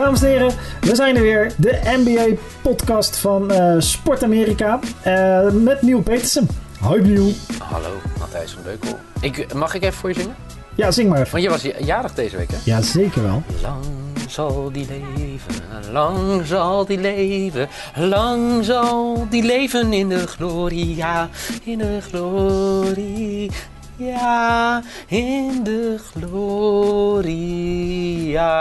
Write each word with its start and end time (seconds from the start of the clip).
Dames 0.00 0.22
en 0.22 0.28
heren, 0.28 0.52
we 0.80 0.94
zijn 0.94 1.16
er 1.16 1.22
weer. 1.22 1.52
De 1.56 1.80
NBA-podcast 1.84 3.16
van 3.16 3.52
uh, 3.52 3.74
Sport 3.78 4.22
Amerika. 4.22 4.78
Uh, 5.06 5.50
met 5.50 5.82
Nieuw 5.82 6.02
Petersen. 6.02 6.48
Hoi 6.78 7.02
Nieuw. 7.02 7.30
Hallo, 7.58 7.90
Matthijs 8.18 8.52
van 8.52 8.62
Beukel. 8.62 8.98
Ik, 9.20 9.54
mag 9.54 9.74
ik 9.74 9.82
even 9.82 9.94
voor 9.94 10.08
je 10.08 10.14
zingen? 10.20 10.34
Ja, 10.74 10.90
zing 10.90 11.08
maar 11.08 11.18
even. 11.18 11.30
Want 11.30 11.42
je 11.42 11.50
was 11.50 11.86
jarig 11.86 12.14
deze 12.14 12.36
week, 12.36 12.50
hè? 12.50 12.56
Ja, 12.64 12.82
zeker 12.82 13.22
wel. 13.22 13.42
Lang 13.62 13.84
zal 14.28 14.72
die 14.72 14.86
leven, 14.88 15.54
lang 15.92 16.46
zal 16.46 16.84
die 16.84 16.98
leven, 16.98 17.68
lang 17.94 18.64
zal 18.64 19.26
die 19.30 19.42
leven 19.42 19.92
in 19.92 20.08
de 20.08 20.26
glorie, 20.26 20.96
ja, 20.96 21.28
in 21.64 21.78
de 21.78 21.98
glorie. 22.00 23.50
Ja, 24.00 24.82
in 25.06 25.62
de 25.62 25.96
gloria. 26.12 27.28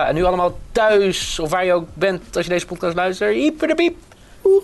En 0.07 0.15
nu 0.15 0.23
allemaal 0.23 0.57
thuis, 0.71 1.39
of 1.39 1.49
waar 1.49 1.65
je 1.65 1.73
ook 1.73 1.87
bent 1.93 2.35
als 2.35 2.45
je 2.45 2.51
deze 2.51 2.65
podcast 2.65 2.95
luistert. 2.95 3.33
Hyper 3.33 3.67
de 3.67 3.75
piep. 3.75 3.95
Hoe 4.41 4.61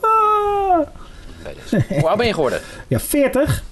oud 2.08 2.18
ben 2.18 2.28
je 2.28 2.34
geworden? 2.34 2.62
Ja, 2.88 3.00
40. 3.00 3.64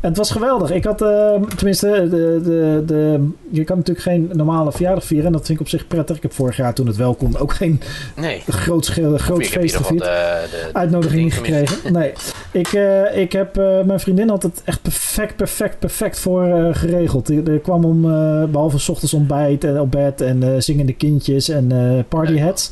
En 0.00 0.08
het 0.08 0.16
was 0.16 0.30
geweldig. 0.30 0.70
Ik 0.70 0.84
had, 0.84 1.02
uh, 1.02 1.42
tenminste, 1.56 2.08
de, 2.10 2.40
de, 2.44 2.82
de, 2.86 3.28
je 3.50 3.64
kan 3.64 3.76
natuurlijk 3.76 4.06
geen 4.06 4.30
normale 4.32 4.72
verjaardag 4.72 5.04
vieren. 5.04 5.26
En 5.26 5.32
dat 5.32 5.46
vind 5.46 5.58
ik 5.58 5.64
op 5.64 5.70
zich 5.70 5.86
prettig. 5.86 6.16
Ik 6.16 6.22
heb 6.22 6.32
vorig 6.32 6.56
jaar 6.56 6.74
toen 6.74 6.86
het 6.86 6.96
wel 6.96 7.14
kon 7.14 7.38
ook 7.38 7.52
geen 7.52 7.80
nee. 8.16 8.42
groot, 8.48 8.86
groot 9.16 9.46
feest 9.46 9.76
gevierd. 9.76 10.02
De, 10.02 10.70
Uitnodiging 10.72 11.22
niet 11.22 11.34
gekregen. 11.34 11.92
Nee. 11.92 12.12
Ik, 12.52 12.72
uh, 12.72 13.16
ik 13.16 13.32
heb, 13.32 13.58
uh, 13.58 13.82
mijn 13.82 14.00
vriendin 14.00 14.28
had 14.28 14.42
het 14.42 14.62
echt 14.64 14.82
perfect, 14.82 15.36
perfect, 15.36 15.78
perfect 15.78 16.18
voor 16.18 16.74
geregeld. 16.74 17.48
Er 17.48 17.58
kwam 17.58 17.84
om, 17.84 18.02
behalve 18.50 18.78
s 18.78 18.88
ochtends 18.88 19.14
ontbijt 19.14 19.64
en 19.64 19.80
op 19.80 19.90
bed 19.90 20.20
en 20.20 20.62
zingende 20.62 20.92
kindjes 20.92 21.48
en 21.48 21.72
partyheads. 22.08 22.70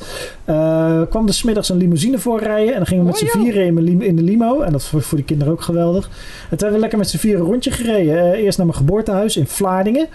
kwam 1.10 1.26
er 1.26 1.34
smiddags 1.34 1.68
een 1.68 1.76
limousine 1.76 2.18
voorrijden. 2.18 2.72
En 2.72 2.76
dan 2.76 2.86
gingen 2.86 3.04
we 3.04 3.10
met 3.10 3.22
oh, 3.22 3.28
z'n 3.28 3.38
vieren 3.38 3.86
in, 3.86 4.02
in, 4.02 4.16
de 4.16 4.22
limo. 4.22 4.60
En 4.60 4.72
dat 4.72 4.90
was 4.90 5.04
voor 5.04 5.18
de 5.18 5.24
kinderen 5.24 5.52
ook 5.52 5.62
geweldig. 5.62 6.04
En 6.04 6.10
toen 6.48 6.58
hebben 6.58 6.72
we 6.72 6.80
lekker 6.80 6.97
met 6.98 7.08
z'n 7.08 7.16
vier 7.16 7.38
een 7.38 7.44
rondje 7.44 7.70
gereden. 7.70 8.14
Uh, 8.14 8.44
eerst 8.44 8.58
naar 8.58 8.66
mijn 8.66 8.78
geboortehuis 8.78 9.36
in 9.36 9.46
Vlaardingen. 9.46 10.08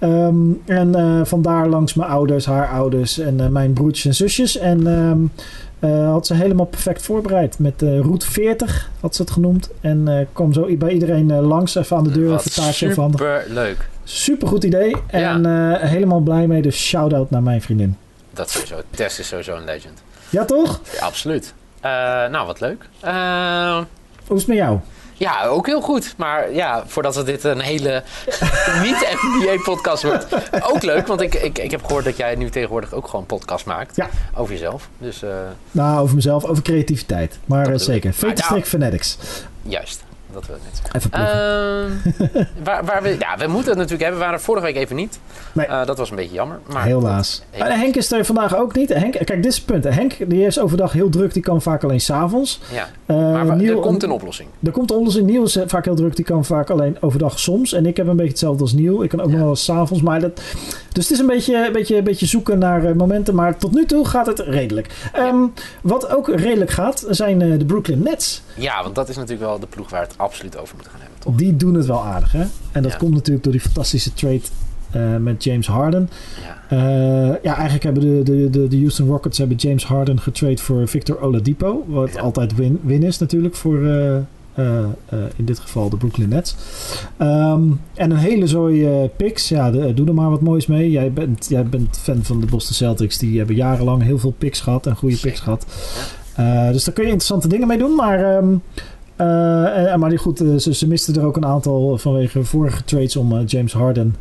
Um, 0.00 0.62
en 0.66 0.96
uh, 0.96 1.24
vandaar 1.24 1.68
langs 1.68 1.94
mijn 1.94 2.10
ouders, 2.10 2.46
haar 2.46 2.68
ouders 2.68 3.18
en 3.18 3.40
uh, 3.40 3.46
mijn 3.46 3.72
broertjes 3.72 4.04
en 4.04 4.14
zusjes. 4.14 4.58
En 4.58 4.86
um, 4.86 5.32
had 6.10 6.26
ze 6.26 6.34
helemaal 6.34 6.66
perfect 6.66 7.02
voorbereid. 7.02 7.58
Met 7.58 7.82
route 7.82 8.30
40 8.30 8.90
had 9.00 9.14
ze 9.14 9.22
het 9.22 9.30
genoemd. 9.30 9.70
En 9.80 10.28
kwam 10.32 10.52
zo 10.52 10.76
bij 10.76 10.92
iedereen 10.92 11.40
langs 11.40 11.74
even 11.74 11.96
aan 11.96 12.04
de 12.04 12.10
deur. 12.10 12.28
Wat 12.28 12.52
super 12.52 13.44
leuk. 13.48 13.88
Super 14.04 14.48
goed 14.48 14.64
idee. 14.64 14.96
En 15.06 15.42
ja. 15.42 15.78
helemaal 15.78 16.20
blij 16.20 16.46
mee. 16.46 16.62
Dus 16.62 16.76
shout-out 16.76 17.30
naar 17.30 17.42
mijn 17.42 17.62
vriendin. 17.62 17.96
Dat 18.30 18.50
sowieso. 18.50 18.76
Tess 18.90 19.18
is 19.18 19.28
sowieso 19.28 19.56
een 19.56 19.64
legend. 19.64 20.02
Ja, 20.30 20.44
toch? 20.44 20.80
Ja, 20.92 21.00
absoluut. 21.00 21.54
nou, 22.30 22.46
wat 22.46 22.60
leuk. 22.60 22.88
Hoe 24.26 24.36
is 24.36 24.42
het 24.42 24.46
met 24.46 24.56
jou? 24.56 24.78
Ja, 25.24 25.44
ook 25.46 25.66
heel 25.66 25.80
goed. 25.80 26.14
Maar 26.16 26.52
ja, 26.52 26.82
voordat 26.86 27.14
het 27.14 27.26
dit 27.26 27.44
een 27.44 27.60
hele 27.60 28.02
niet-NBA-podcast 28.84 30.02
wordt. 30.02 30.26
Ook 30.72 30.82
leuk, 30.82 31.06
want 31.06 31.20
ik, 31.20 31.34
ik, 31.34 31.58
ik 31.58 31.70
heb 31.70 31.84
gehoord 31.84 32.04
dat 32.04 32.16
jij 32.16 32.34
nu 32.34 32.50
tegenwoordig 32.50 32.92
ook 32.92 33.08
gewoon 33.08 33.26
podcast 33.26 33.66
maakt. 33.66 33.96
Ja. 33.96 34.08
Over 34.34 34.52
jezelf. 34.52 34.88
Dus, 34.98 35.22
uh, 35.22 35.30
nou, 35.70 36.00
over 36.00 36.14
mezelf, 36.14 36.44
over 36.44 36.62
creativiteit. 36.62 37.38
Maar 37.44 37.70
uh, 37.70 37.78
zeker. 37.78 38.12
Fetish 38.12 38.48
nou, 38.48 38.62
Fanatics. 38.62 39.18
Juist 39.62 40.04
dat 40.34 40.46
we 40.46 40.52
net 40.52 40.82
Even 40.92 41.10
uh, 41.12 41.20
waar, 42.64 42.84
waar, 42.84 43.02
we, 43.02 43.16
ja, 43.18 43.36
we 43.36 43.46
moeten 43.46 43.68
het 43.70 43.78
natuurlijk 43.78 44.02
hebben. 44.02 44.18
We 44.18 44.24
waren 44.24 44.40
vorige 44.40 44.64
week 44.64 44.76
even 44.76 44.96
niet. 44.96 45.18
Nee. 45.52 45.66
Uh, 45.66 45.86
dat 45.86 45.98
was 45.98 46.10
een 46.10 46.16
beetje 46.16 46.34
jammer. 46.34 46.58
Maar 46.72 46.84
Helaas. 46.84 47.42
Uh, 47.58 47.66
Henk 47.66 47.96
is 47.96 48.12
er 48.12 48.24
vandaag 48.24 48.56
ook 48.56 48.74
niet. 48.74 48.88
Henk, 48.88 49.12
kijk, 49.12 49.42
dit 49.42 49.46
is 49.46 49.56
het 49.56 49.66
punt. 49.66 49.84
Henk 49.84 50.16
die 50.28 50.46
is 50.46 50.58
overdag 50.58 50.92
heel 50.92 51.08
druk. 51.08 51.32
Die 51.32 51.42
kan 51.42 51.62
vaak 51.62 51.84
alleen 51.84 52.00
s'avonds. 52.00 52.60
Ja. 52.72 52.88
maar 53.06 53.56
Niel, 53.56 53.76
er 53.76 53.82
komt 53.82 54.02
een 54.02 54.10
oplossing. 54.10 54.48
Er 54.62 54.72
komt 54.72 54.90
een 54.90 54.96
oplossing. 54.96 55.26
Niel 55.26 55.44
is 55.44 55.58
vaak 55.66 55.84
heel 55.84 55.94
druk. 55.94 56.16
Die 56.16 56.24
kan 56.24 56.44
vaak 56.44 56.70
alleen 56.70 56.96
overdag 57.00 57.38
soms. 57.38 57.72
En 57.72 57.86
ik 57.86 57.96
heb 57.96 58.06
een 58.06 58.16
beetje 58.16 58.30
hetzelfde 58.30 58.62
als 58.62 58.72
Niel. 58.72 59.02
Ik 59.02 59.08
kan 59.08 59.20
ook 59.20 59.26
ja. 59.26 59.32
nog 59.32 59.40
wel 59.40 59.50
eens 59.50 59.64
s'avonds. 59.64 60.02
Maar 60.02 60.20
dat, 60.20 60.40
dus 60.92 61.04
het 61.04 61.12
is 61.12 61.18
een 61.18 61.26
beetje, 61.26 61.66
een 61.66 61.72
beetje, 61.72 61.96
een 61.96 62.04
beetje 62.04 62.26
zoeken 62.26 62.58
naar 62.58 62.96
momenten. 62.96 63.34
Maar 63.34 63.56
tot 63.56 63.72
nu 63.72 63.86
toe 63.86 64.06
gaat 64.06 64.26
het 64.26 64.38
redelijk. 64.38 64.88
Ja. 65.12 65.28
Um, 65.28 65.52
wat 65.82 66.08
ook 66.08 66.28
redelijk 66.28 66.70
gaat, 66.70 67.04
zijn 67.08 67.38
de 67.38 67.64
Brooklyn 67.64 68.02
Nets. 68.02 68.42
Ja, 68.56 68.82
want 68.82 68.94
dat 68.94 69.08
is 69.08 69.16
natuurlijk 69.16 69.48
wel 69.48 69.58
de 69.58 69.66
ploeg 69.66 69.90
waar 69.90 70.00
het 70.00 70.14
absoluut 70.24 70.56
over 70.58 70.76
moet 70.76 70.88
gaan 70.88 71.00
hebben. 71.00 71.18
Toch? 71.18 71.34
Die 71.34 71.56
doen 71.56 71.74
het 71.74 71.86
wel 71.86 72.04
aardig, 72.04 72.32
hè? 72.32 72.44
En 72.72 72.82
dat 72.82 72.92
ja. 72.92 72.98
komt 72.98 73.14
natuurlijk 73.14 73.44
door 73.44 73.52
die 73.52 73.62
fantastische 73.62 74.12
trade 74.12 74.40
uh, 74.96 75.16
met 75.16 75.44
James 75.44 75.66
Harden. 75.66 76.10
Ja, 76.70 76.76
uh, 76.76 77.34
ja 77.42 77.54
eigenlijk 77.54 77.82
hebben 77.82 78.02
de, 78.02 78.22
de, 78.22 78.50
de, 78.50 78.68
de, 78.68 78.76
Houston 78.76 79.06
Rockets 79.06 79.38
hebben 79.38 79.56
James 79.56 79.84
Harden 79.86 80.20
getrade 80.20 80.58
voor 80.58 80.88
Victor 80.88 81.20
Oladipo. 81.20 81.84
Wat 81.86 82.12
ja. 82.12 82.20
altijd 82.20 82.54
win, 82.54 82.80
win 82.82 83.02
is 83.02 83.18
natuurlijk 83.18 83.54
voor 83.54 83.78
uh, 83.78 84.16
in 85.36 85.44
dit 85.44 85.58
geval 85.58 85.88
de 85.88 85.96
Brooklyn 85.96 86.28
Nets. 86.28 86.56
Um, 87.18 87.80
en 87.94 88.10
een 88.10 88.16
hele 88.16 88.46
zooi 88.46 89.08
picks. 89.16 89.48
Ja, 89.48 89.70
de, 89.70 89.94
doe 89.94 90.06
er 90.06 90.14
maar 90.14 90.30
wat 90.30 90.40
moois 90.40 90.66
mee. 90.66 90.90
Jij 90.90 91.12
bent, 91.12 91.46
jij 91.48 91.64
bent 91.64 91.98
fan 91.98 92.24
van 92.24 92.40
de 92.40 92.46
Boston 92.46 92.74
Celtics. 92.74 93.18
Die 93.18 93.38
hebben 93.38 93.56
jarenlang 93.56 94.02
heel 94.02 94.18
veel 94.18 94.34
picks 94.38 94.60
gehad 94.60 94.86
en 94.86 94.96
goede 94.96 95.16
picks 95.16 95.40
gehad. 95.40 95.66
Dus 96.72 96.84
daar 96.84 96.94
kun 96.94 97.04
je 97.04 97.10
interessante 97.10 97.48
dingen 97.48 97.68
mee 97.68 97.78
doen. 97.78 97.94
Maar, 97.94 98.36
um, 98.36 98.62
uh, 99.20 99.96
maar 99.96 100.18
goed, 100.18 100.38
ze, 100.38 100.74
ze 100.74 100.88
misten 100.88 101.14
er 101.14 101.26
ook 101.26 101.36
een 101.36 101.46
aantal 101.46 101.98
vanwege 101.98 102.44
vorige 102.44 102.84
trades 102.84 103.16
om 103.16 103.44
James 103.44 103.72
Harden 103.72 104.16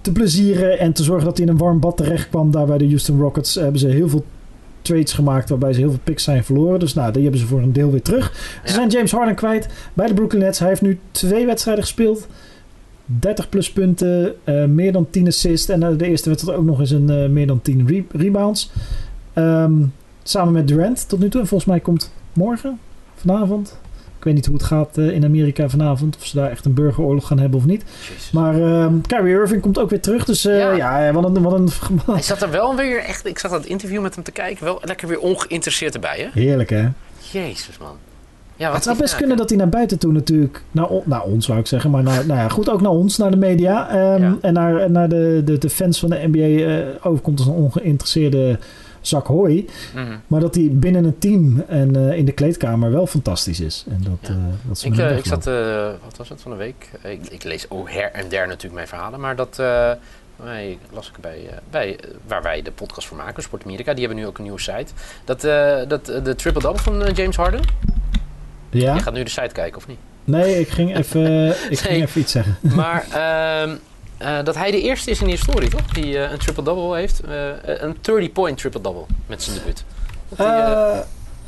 te 0.00 0.12
plezieren 0.12 0.78
en 0.78 0.92
te 0.92 1.02
zorgen 1.02 1.24
dat 1.24 1.36
hij 1.36 1.46
in 1.46 1.52
een 1.52 1.58
warm 1.58 1.80
bad 1.80 1.96
terecht 1.96 2.28
kwam. 2.28 2.50
Daar 2.50 2.66
bij 2.66 2.78
de 2.78 2.86
Houston 2.86 3.20
Rockets 3.20 3.54
hebben 3.54 3.80
ze 3.80 3.88
heel 3.88 4.08
veel 4.08 4.24
trades 4.82 5.12
gemaakt 5.12 5.48
waarbij 5.48 5.72
ze 5.72 5.80
heel 5.80 5.90
veel 5.90 6.00
picks 6.04 6.24
zijn 6.24 6.44
verloren. 6.44 6.80
Dus 6.80 6.94
nou, 6.94 7.12
die 7.12 7.22
hebben 7.22 7.40
ze 7.40 7.46
voor 7.46 7.60
een 7.60 7.72
deel 7.72 7.90
weer 7.90 8.02
terug. 8.02 8.32
Ja. 8.62 8.68
Ze 8.68 8.74
zijn 8.74 8.88
James 8.88 9.12
Harden 9.12 9.34
kwijt 9.34 9.68
bij 9.94 10.06
de 10.06 10.14
Brooklyn 10.14 10.42
Nets. 10.42 10.58
Hij 10.58 10.68
heeft 10.68 10.82
nu 10.82 10.98
twee 11.10 11.46
wedstrijden 11.46 11.84
gespeeld. 11.84 12.26
30 13.04 13.48
plus 13.48 13.72
punten, 13.72 14.34
uh, 14.44 14.64
meer 14.64 14.92
dan 14.92 15.06
10 15.10 15.26
assists. 15.26 15.68
En 15.68 15.82
uh, 15.82 15.88
de 15.98 16.06
eerste 16.06 16.28
wedstrijd 16.28 16.58
ook 16.58 16.64
nog 16.64 16.80
eens 16.80 16.90
een 16.90 17.10
uh, 17.10 17.28
meer 17.28 17.46
dan 17.46 17.62
10 17.62 17.86
re 17.86 18.04
rebounds. 18.12 18.70
Um, 19.34 19.92
Samen 20.22 20.52
met 20.52 20.68
Durant 20.68 21.08
tot 21.08 21.18
nu 21.18 21.28
toe. 21.28 21.40
En 21.40 21.46
volgens 21.46 21.70
mij 21.70 21.80
komt 21.80 22.12
morgen, 22.32 22.78
vanavond. 23.14 23.78
Ik 24.20 24.26
weet 24.26 24.34
niet 24.34 24.46
hoe 24.46 24.54
het 24.54 24.64
gaat 24.64 24.98
uh, 24.98 25.10
in 25.10 25.24
Amerika 25.24 25.68
vanavond. 25.68 26.16
Of 26.16 26.26
ze 26.26 26.36
daar 26.36 26.50
echt 26.50 26.64
een 26.64 26.74
burgeroorlog 26.74 27.26
gaan 27.26 27.38
hebben 27.38 27.58
of 27.58 27.66
niet. 27.66 27.84
Jezus. 28.08 28.30
Maar 28.30 28.58
uh, 28.58 28.86
Kyrie 29.06 29.34
Irving 29.34 29.62
komt 29.62 29.78
ook 29.78 29.90
weer 29.90 30.00
terug. 30.00 30.24
Dus 30.24 30.46
uh, 30.46 30.76
ja. 30.76 30.98
ja, 30.98 31.12
wat 31.12 31.24
een, 31.24 31.42
wat 31.42 31.52
een... 31.52 31.68
Hij 32.14 32.22
zat 32.22 32.42
er 32.42 32.50
wel 32.50 32.76
weer 32.76 32.98
echt... 32.98 33.26
Ik 33.26 33.38
zag 33.38 33.50
dat 33.50 33.64
interview 33.64 34.02
met 34.02 34.14
hem 34.14 34.24
te 34.24 34.30
kijken. 34.30 34.64
Wel 34.64 34.78
lekker 34.84 35.08
weer 35.08 35.18
ongeïnteresseerd 35.18 35.94
erbij, 35.94 36.18
hè? 36.18 36.40
Heerlijk, 36.40 36.70
hè? 36.70 36.88
Jezus, 37.18 37.78
man. 37.78 37.96
Ja, 38.56 38.66
wat 38.66 38.74
het 38.74 38.84
zou 38.84 38.98
best 38.98 39.16
kunnen 39.16 39.36
dat 39.36 39.48
hij 39.48 39.58
naar 39.58 39.68
buiten 39.68 39.98
toe 39.98 40.12
natuurlijk... 40.12 40.62
Naar, 40.70 40.88
naar 41.04 41.22
ons, 41.22 41.46
zou 41.46 41.58
ik 41.58 41.66
zeggen. 41.66 41.90
Maar 41.90 42.02
naar, 42.02 42.26
nou 42.26 42.40
ja, 42.40 42.48
goed, 42.48 42.70
ook 42.70 42.80
naar 42.80 42.90
ons, 42.90 43.16
naar 43.16 43.30
de 43.30 43.36
media. 43.36 43.94
Um, 44.14 44.22
ja. 44.22 44.36
En 44.40 44.52
naar, 44.52 44.90
naar 44.90 45.08
de, 45.08 45.42
de, 45.44 45.58
de 45.58 45.70
fans 45.70 45.98
van 45.98 46.10
de 46.10 46.28
NBA 46.32 46.38
uh, 46.38 46.86
overkomt 47.02 47.38
als 47.38 47.48
een 47.48 47.54
ongeïnteresseerde 47.54 48.58
zak 49.00 49.26
hooi. 49.26 49.68
Mm 49.94 50.04
-hmm. 50.04 50.20
Maar 50.26 50.40
dat 50.40 50.54
hij 50.54 50.68
binnen 50.72 51.04
een 51.04 51.18
team 51.18 51.64
en 51.68 51.96
uh, 51.96 52.16
in 52.16 52.24
de 52.24 52.32
kleedkamer 52.32 52.90
wel 52.90 53.06
fantastisch 53.06 53.60
is. 53.60 53.84
En 53.88 54.00
dat, 54.02 54.30
ja. 54.30 54.34
uh, 54.34 54.44
dat 54.66 54.76
is 54.76 54.84
ik, 54.84 54.96
uh, 54.96 55.16
ik 55.16 55.24
zat, 55.24 55.44
wat 56.04 56.16
was 56.16 56.28
het 56.28 56.40
van 56.40 56.50
de 56.50 56.56
week? 56.56 56.90
Ik, 57.02 57.26
ik, 57.28 57.44
lees 57.44 57.70
ook 57.70 57.90
her 57.90 58.10
en 58.12 58.28
der 58.28 58.46
natuurlijk 58.46 58.74
mijn 58.74 58.88
verhalen. 58.88 59.20
Maar 59.20 59.36
dat 59.36 59.56
wij, 60.36 60.78
las 60.92 61.08
ik 61.08 61.20
bij, 61.20 61.48
bij 61.70 61.98
waar 62.26 62.42
wij 62.42 62.62
de 62.62 62.72
podcast 62.72 63.06
voor 63.06 63.16
maken, 63.16 63.42
Sport 63.42 63.64
Amerika. 63.64 63.92
Die 63.92 64.04
hebben 64.04 64.22
nu 64.22 64.28
ook 64.28 64.36
een 64.36 64.42
nieuwe 64.42 64.60
site. 64.60 64.92
Dat, 65.24 65.40
dat 65.88 66.06
de 66.24 66.34
triple-double 66.36 66.82
van 66.82 67.12
James 67.12 67.36
Harden. 67.36 67.60
Ja? 68.70 68.94
Je 68.94 69.00
gaat 69.00 69.12
nu 69.12 69.22
de 69.22 69.30
site 69.30 69.52
kijken, 69.52 69.76
of 69.76 69.86
niet? 69.86 69.98
Nee, 70.24 70.60
ik 70.60 70.68
ging 70.68 70.96
even, 70.96 71.48
ik 71.48 71.56
nee, 71.68 71.76
ging 71.76 72.02
even 72.02 72.20
iets 72.20 72.32
zeggen. 72.32 72.56
Maar 72.62 73.06
ehm, 73.12 73.76
uh, 74.22 74.44
dat 74.44 74.54
hij 74.54 74.70
de 74.70 74.80
eerste 74.80 75.10
is 75.10 75.20
in 75.20 75.24
de 75.26 75.32
historie, 75.32 75.70
toch? 75.70 75.86
Die 75.86 76.14
uh, 76.14 76.30
een 76.30 76.38
triple-double 76.38 76.96
heeft. 76.96 77.20
Uh, 77.28 77.50
een 77.62 77.96
30-point 77.96 78.58
triple-double 78.58 79.04
met 79.26 79.42
zijn 79.42 79.56
debuut. 79.56 79.84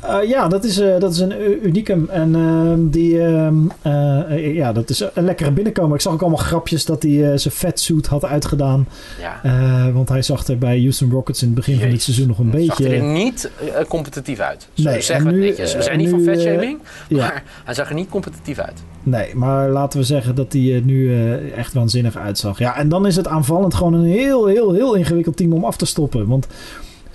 Uh, 0.05 0.29
ja, 0.29 0.47
dat 0.47 0.63
is, 0.63 0.79
uh, 0.79 0.99
dat 0.99 1.13
is 1.13 1.19
een 1.19 1.65
unicum. 1.65 2.09
En 2.09 2.35
uh, 2.35 2.73
die, 2.77 3.13
uh, 3.13 4.55
ja, 4.55 4.73
dat 4.73 4.89
is 4.89 5.03
een 5.13 5.23
lekkere 5.23 5.51
binnenkomen. 5.51 5.95
Ik 5.95 6.01
zag 6.01 6.13
ook 6.13 6.21
allemaal 6.21 6.39
grapjes 6.39 6.85
dat 6.85 7.03
hij 7.03 7.37
zijn 7.37 7.53
fatsuit 7.53 8.07
had 8.07 8.25
uitgedaan. 8.25 8.87
Ja. 9.19 9.91
want 9.91 10.09
hij 10.09 10.21
zag 10.21 10.47
er 10.47 10.57
bij 10.57 10.79
Houston 10.79 11.11
Rockets 11.11 11.41
in 11.41 11.47
het 11.47 11.55
begin 11.55 11.73
Jezus. 11.73 11.85
van 11.85 11.95
het 11.95 12.03
seizoen 12.03 12.27
nog 12.27 12.39
een 12.39 12.49
beetje... 12.49 12.83
zag 12.83 12.91
er 12.91 13.01
niet 13.01 13.51
competitief 13.87 14.39
uit. 14.39 14.67
Zo 14.73 14.89
nee, 14.89 15.01
zeggen 15.01 15.25
we 15.25 15.37
netjes. 15.37 15.75
We 15.75 15.81
zijn 15.81 15.97
niet 15.97 16.09
van 16.09 16.21
fatshaming, 16.21 16.79
maar 17.09 17.43
hij 17.63 17.73
zag 17.73 17.89
er 17.89 17.95
niet 17.95 18.09
competitief 18.09 18.59
uit. 18.59 18.83
Nee, 19.03 19.35
maar 19.35 19.69
laten 19.69 19.99
we 19.99 20.05
zeggen 20.05 20.35
dat 20.35 20.53
hij 20.53 20.81
nu 20.85 21.15
echt 21.55 21.73
waanzinnig 21.73 22.17
uitzag. 22.17 22.59
Ja, 22.59 22.77
en 22.77 22.89
dan 22.89 23.07
is 23.07 23.15
het 23.15 23.27
aanvallend 23.27 23.73
gewoon 23.73 23.93
een 23.93 24.05
heel, 24.05 24.45
heel, 24.45 24.73
heel 24.73 24.95
ingewikkeld 24.95 25.37
team 25.37 25.53
om 25.53 25.65
af 25.65 25.77
te 25.77 25.85
stoppen. 25.85 26.27
Want 26.27 26.47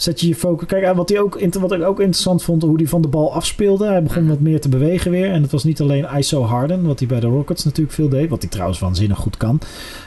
zet 0.01 0.21
je 0.21 0.29
je 0.29 0.35
focus... 0.35 0.69
Kijk, 0.69 0.95
wat, 0.97 1.09
hij 1.09 1.21
ook, 1.21 1.41
wat 1.53 1.73
ik 1.73 1.83
ook 1.83 2.01
interessant 2.01 2.43
vond, 2.43 2.63
hoe 2.63 2.77
hij 2.77 2.87
van 2.87 3.03
de 3.03 3.09
bal 3.09 3.33
afspeelde. 3.33 3.87
Hij 3.87 4.03
begon 4.03 4.29
wat 4.29 4.41
meer 4.41 4.61
te 4.61 4.69
bewegen 4.69 5.11
weer. 5.11 5.31
En 5.31 5.43
het 5.43 5.51
was 5.51 5.65
niet 5.65 5.81
alleen 5.81 6.07
ISO 6.17 6.43
Harden, 6.43 6.87
wat 6.87 6.99
hij 6.99 7.09
bij 7.09 7.21
de 7.21 7.27
Rockets 7.27 7.65
natuurlijk 7.65 7.95
veel 7.95 8.09
deed. 8.09 8.29
Wat 8.29 8.43
hij 8.43 8.51
trouwens 8.51 8.79
waanzinnig 8.79 9.19
goed 9.19 9.37
kan. 9.37 9.61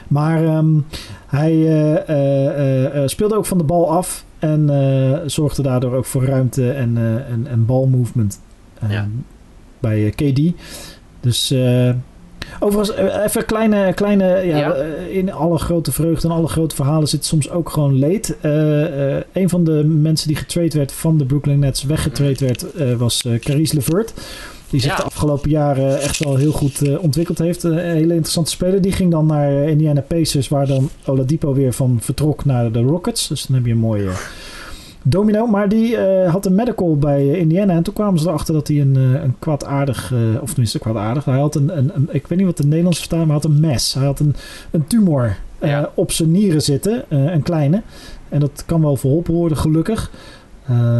Maar 0.08 0.44
ehm, 0.44 0.74
hij 1.26 1.54
uh, 1.54 3.06
speelde 3.06 3.36
ook 3.36 3.46
van 3.46 3.58
de 3.58 3.64
bal 3.64 3.90
af. 3.90 4.24
En 4.38 4.70
zorgde 5.26 5.62
daardoor 5.62 5.92
ook 5.92 6.04
voor 6.04 6.24
ruimte 6.24 6.70
en, 6.70 6.96
en, 7.28 7.46
en 7.46 7.66
balmovement 7.66 8.40
ja. 8.88 9.08
bij 9.80 10.10
KD. 10.10 10.40
Dus... 11.20 11.54
Overigens, 12.62 12.96
even 12.96 13.40
een 13.40 13.46
kleine, 13.46 13.92
kleine 13.92 14.46
ja, 14.46 14.74
in 15.10 15.32
alle 15.32 15.58
grote 15.58 15.92
vreugde 15.92 16.28
en 16.28 16.34
alle 16.34 16.48
grote 16.48 16.74
verhalen 16.74 17.08
zit 17.08 17.24
soms 17.24 17.50
ook 17.50 17.70
gewoon 17.70 17.98
leed. 17.98 18.36
Uh, 18.42 19.16
een 19.32 19.48
van 19.48 19.64
de 19.64 19.84
mensen 19.84 20.28
die 20.28 20.36
getraind 20.36 20.72
werd 20.72 20.92
van 20.92 21.18
de 21.18 21.24
Brooklyn 21.24 21.58
Nets, 21.58 21.82
weggetraind 21.82 22.40
werd, 22.40 22.66
was 22.98 23.24
Caris 23.40 23.72
LeVert. 23.72 24.14
Die 24.70 24.80
zich 24.80 24.96
de 24.96 25.02
afgelopen 25.02 25.50
jaren 25.50 26.00
echt 26.00 26.24
wel 26.24 26.36
heel 26.36 26.52
goed 26.52 26.98
ontwikkeld 26.98 27.38
heeft. 27.38 27.62
een 27.62 27.78
hele 27.78 28.14
interessante 28.14 28.50
speler. 28.50 28.80
Die 28.80 28.92
ging 28.92 29.10
dan 29.10 29.26
naar 29.26 29.52
Indiana 29.52 30.00
Pacers, 30.00 30.48
waar 30.48 30.66
dan 30.66 30.90
Oladipo 31.04 31.54
weer 31.54 31.72
van 31.72 31.98
vertrok 32.00 32.44
naar 32.44 32.72
de 32.72 32.80
Rockets. 32.80 33.28
Dus 33.28 33.46
dan 33.46 33.56
heb 33.56 33.66
je 33.66 33.72
een 33.72 33.78
mooie 33.78 34.10
domino. 35.02 35.46
Maar 35.46 35.68
die 35.68 35.96
uh, 35.96 36.30
had 36.30 36.46
een 36.46 36.54
medical 36.54 36.96
bij 36.96 37.38
Indiana. 37.38 37.72
En 37.72 37.82
toen 37.82 37.94
kwamen 37.94 38.20
ze 38.20 38.28
erachter 38.28 38.54
dat 38.54 38.68
hij 38.68 38.80
een, 38.80 38.94
uh, 38.96 39.22
een 39.22 39.34
kwaadaardig, 39.38 40.12
of 40.40 40.48
tenminste 40.48 40.78
kwaadaardig. 40.78 41.24
Hij 41.24 41.38
had 41.38 41.54
een, 41.54 41.78
een, 41.78 41.90
een, 41.94 42.08
ik 42.10 42.26
weet 42.26 42.38
niet 42.38 42.46
wat 42.46 42.56
de 42.56 42.66
Nederlands 42.66 42.98
vertaal, 42.98 43.18
maar 43.18 43.26
hij 43.26 43.36
had 43.36 43.44
een 43.44 43.60
mes. 43.60 43.94
Hij 43.94 44.04
had 44.04 44.20
een, 44.20 44.34
een 44.70 44.86
tumor 44.86 45.36
ja. 45.60 45.90
op 45.94 46.12
zijn 46.12 46.30
nieren 46.30 46.62
zitten, 46.62 47.04
een 47.08 47.42
kleine. 47.42 47.82
En 48.28 48.40
dat 48.40 48.62
kan 48.66 48.80
wel 48.80 48.96
verholpen 48.96 49.34
worden, 49.34 49.58
gelukkig. 49.58 50.10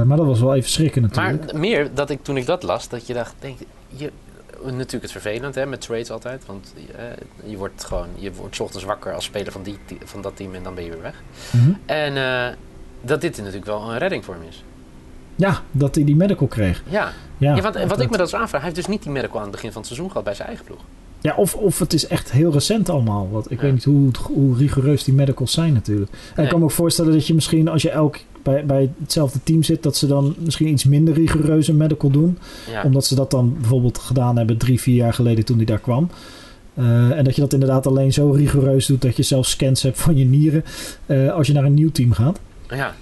maar 0.06 0.16
dat 0.16 0.26
was 0.26 0.40
wel 0.40 0.54
even 0.54 0.70
schrikken 0.70 1.02
natuurlijk. 1.02 1.52
Maar 1.52 1.60
meer 1.60 1.90
dat 1.94 2.10
ik 2.10 2.22
toen 2.22 2.36
ik 2.36 2.46
dat 2.46 2.62
las, 2.62 2.88
dat 2.88 3.06
je 3.06 3.14
dacht, 3.14 3.34
denk 3.38 3.58
je, 3.88 4.10
natuurlijk 4.70 5.02
het 5.02 5.12
vervelend 5.12 5.54
hè, 5.54 5.66
met 5.66 5.80
trades 5.80 6.10
altijd. 6.10 6.46
Want 6.46 6.74
uh, 6.76 7.50
je 7.50 7.56
wordt 7.56 7.84
gewoon, 7.84 8.06
je 8.14 8.32
wordt 8.32 8.60
ochtends 8.60 8.84
wakker 8.84 9.14
als 9.14 9.24
speler 9.24 9.52
van, 9.52 9.62
die, 9.62 9.78
van 10.04 10.22
dat 10.22 10.36
team 10.36 10.54
en 10.54 10.62
dan 10.62 10.74
ben 10.74 10.84
je 10.84 10.90
weer 10.90 11.02
weg. 11.02 11.22
Mm 11.50 11.60
-hmm. 11.60 11.78
En 11.86 12.16
uh, 12.16 12.46
dat 13.02 13.20
dit 13.20 13.36
natuurlijk 13.36 13.64
wel 13.64 13.90
een 13.90 13.98
redding 13.98 14.24
voor 14.24 14.34
hem 14.34 14.44
is. 14.48 14.64
Ja, 15.36 15.62
dat 15.70 15.94
hij 15.94 16.04
die 16.04 16.16
medical 16.16 16.46
kreeg. 16.46 16.82
Ja, 16.88 17.12
ja, 17.38 17.54
ja 17.54 17.62
wat, 17.62 17.84
wat 17.84 18.00
ik 18.00 18.10
me 18.10 18.16
dat 18.16 18.28
zo 18.28 18.36
aanvraag, 18.36 18.60
hij 18.60 18.70
heeft 18.70 18.86
dus 18.86 18.94
niet 18.94 19.02
die 19.02 19.12
medical 19.12 19.36
aan 19.36 19.42
het 19.42 19.52
begin 19.52 19.72
van 19.72 19.80
het 19.80 19.86
seizoen 19.86 20.08
gehad 20.08 20.24
bij 20.24 20.34
zijn 20.34 20.48
eigen 20.48 20.66
ploeg. 20.66 20.80
Ja, 21.20 21.34
of, 21.36 21.54
of 21.54 21.78
het 21.78 21.92
is 21.92 22.06
echt 22.06 22.32
heel 22.32 22.52
recent 22.52 22.88
allemaal. 22.88 23.28
Want 23.30 23.50
ik 23.50 23.60
weet 23.60 23.72
niet 23.72 23.84
hoe, 23.84 24.10
hoe 24.22 24.56
rigoureus 24.56 25.04
die 25.04 25.14
medicals 25.14 25.52
zijn 25.52 25.72
natuurlijk. 25.72 26.10
En 26.34 26.42
ik 26.42 26.48
kan 26.48 26.58
me 26.58 26.64
ook 26.64 26.70
voorstellen 26.70 27.12
dat 27.12 27.26
je 27.26 27.34
misschien 27.34 27.68
als 27.68 27.82
je 27.82 27.90
elk 27.90 28.16
bij, 28.42 28.66
bij 28.66 28.90
hetzelfde 29.00 29.38
team 29.42 29.62
zit, 29.62 29.82
dat 29.82 29.96
ze 29.96 30.06
dan 30.06 30.34
misschien 30.38 30.68
iets 30.68 30.84
minder 30.84 31.14
rigoureuze 31.14 31.74
medical 31.74 32.10
doen. 32.10 32.38
Ja. 32.70 32.82
Omdat 32.82 33.04
ze 33.04 33.14
dat 33.14 33.30
dan 33.30 33.56
bijvoorbeeld 33.60 33.98
gedaan 33.98 34.36
hebben 34.36 34.56
drie, 34.56 34.80
vier 34.80 34.94
jaar 34.94 35.14
geleden 35.14 35.44
toen 35.44 35.56
hij 35.56 35.66
daar 35.66 35.78
kwam. 35.78 36.08
Uh, 36.74 37.18
en 37.18 37.24
dat 37.24 37.34
je 37.34 37.40
dat 37.40 37.52
inderdaad 37.52 37.86
alleen 37.86 38.12
zo 38.12 38.30
rigoureus 38.30 38.86
doet 38.86 39.02
dat 39.02 39.16
je 39.16 39.22
zelfs 39.22 39.50
scans 39.50 39.82
hebt 39.82 40.00
van 40.00 40.16
je 40.16 40.24
nieren 40.24 40.64
uh, 41.06 41.32
als 41.32 41.46
je 41.46 41.52
naar 41.52 41.64
een 41.64 41.74
nieuw 41.74 41.90
team 41.90 42.12
gaat. 42.12 42.40
Ja. 42.76 42.94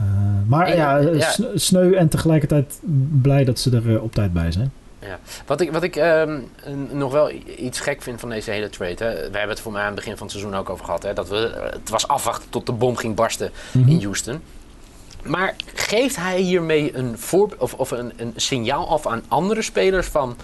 Uh, 0.00 0.06
maar 0.46 0.66
en, 0.66 0.76
ja, 0.76 0.98
ja, 0.98 1.32
sneu 1.54 1.94
en 1.94 2.08
tegelijkertijd 2.08 2.80
blij 3.22 3.44
dat 3.44 3.58
ze 3.58 3.82
er 3.84 4.02
op 4.02 4.12
tijd 4.12 4.32
bij 4.32 4.52
zijn. 4.52 4.72
Ja. 4.98 5.18
Wat 5.46 5.60
ik, 5.60 5.72
wat 5.72 5.82
ik 5.82 5.96
um, 5.96 6.48
nog 6.92 7.12
wel 7.12 7.30
iets 7.56 7.80
gek 7.80 8.02
vind 8.02 8.20
van 8.20 8.28
deze 8.28 8.50
hele 8.50 8.70
trade. 8.70 9.04
Hè. 9.04 9.14
We 9.14 9.20
hebben 9.20 9.48
het 9.48 9.60
voor 9.60 9.72
mij 9.72 9.80
aan 9.80 9.86
het 9.86 9.96
begin 9.96 10.16
van 10.16 10.26
het 10.26 10.36
seizoen 10.36 10.58
ook 10.58 10.70
over 10.70 10.84
gehad. 10.84 11.02
Hè, 11.02 11.12
dat 11.12 11.28
we, 11.28 11.68
het 11.70 11.90
was 11.90 12.08
afwachten 12.08 12.50
tot 12.50 12.66
de 12.66 12.72
bom 12.72 12.96
ging 12.96 13.14
barsten 13.14 13.50
mm 13.72 13.82
-hmm. 13.82 13.90
in 13.90 14.02
Houston. 14.02 14.40
Maar 15.24 15.54
geeft 15.74 16.16
hij 16.16 16.40
hiermee 16.40 16.96
een, 16.96 17.18
voor, 17.18 17.54
of, 17.58 17.74
of 17.74 17.90
een, 17.90 18.12
een 18.16 18.32
signaal 18.36 18.88
af 18.88 19.06
aan 19.06 19.22
andere 19.28 19.62
spelers 19.62 20.06
van 20.06 20.36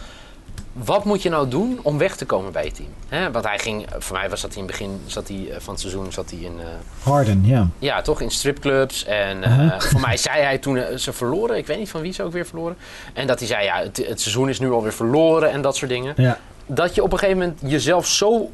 wat 0.72 1.04
moet 1.04 1.22
je 1.22 1.28
nou 1.28 1.48
doen 1.48 1.78
om 1.82 1.98
weg 1.98 2.16
te 2.16 2.26
komen 2.26 2.52
bij 2.52 2.64
je 2.64 2.72
team? 2.72 2.88
He, 3.08 3.30
want 3.30 3.44
hij 3.44 3.58
ging, 3.58 3.86
voor 3.98 4.16
mij 4.16 4.30
was 4.30 4.40
dat 4.40 4.52
in 4.54 4.58
het 4.58 4.66
begin 4.66 5.00
zat 5.06 5.28
hij, 5.28 5.48
eh, 5.50 5.60
van 5.60 5.72
het 5.72 5.80
seizoen 5.80 6.12
zat 6.12 6.30
hij 6.30 6.38
in... 6.38 6.52
Uh, 6.58 6.64
Harden, 7.02 7.42
ja. 7.44 7.68
Ja, 7.78 8.02
toch 8.02 8.20
in 8.20 8.30
stripclubs. 8.30 9.04
En 9.04 9.38
uh, 9.38 9.48
uh-huh. 9.48 9.80
voor 9.80 10.00
mij 10.00 10.16
zei 10.16 10.42
hij 10.42 10.58
toen 10.58 10.98
ze 10.98 11.12
verloren, 11.12 11.56
ik 11.56 11.66
weet 11.66 11.78
niet 11.78 11.90
van 11.90 12.00
wie 12.00 12.12
ze 12.12 12.22
ook 12.22 12.32
weer 12.32 12.46
verloren. 12.46 12.76
En 13.12 13.26
dat 13.26 13.38
hij 13.38 13.48
zei, 13.48 13.64
ja, 13.64 13.78
het, 13.78 13.96
het 13.96 14.20
seizoen 14.20 14.48
is 14.48 14.58
nu 14.58 14.70
alweer 14.70 14.92
verloren 14.92 15.50
en 15.50 15.62
dat 15.62 15.76
soort 15.76 15.90
dingen. 15.90 16.14
Ja. 16.16 16.38
Dat 16.66 16.94
je 16.94 17.02
op 17.02 17.12
een 17.12 17.18
gegeven 17.18 17.40
moment 17.40 17.60
jezelf 17.64 18.06
zo... 18.06 18.50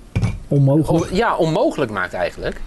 Onmogelijk. 0.49 1.13
ja, 1.13 1.37
onmogelijk 1.37 1.91
maakt 1.91 2.13
eigenlijk. 2.13 2.61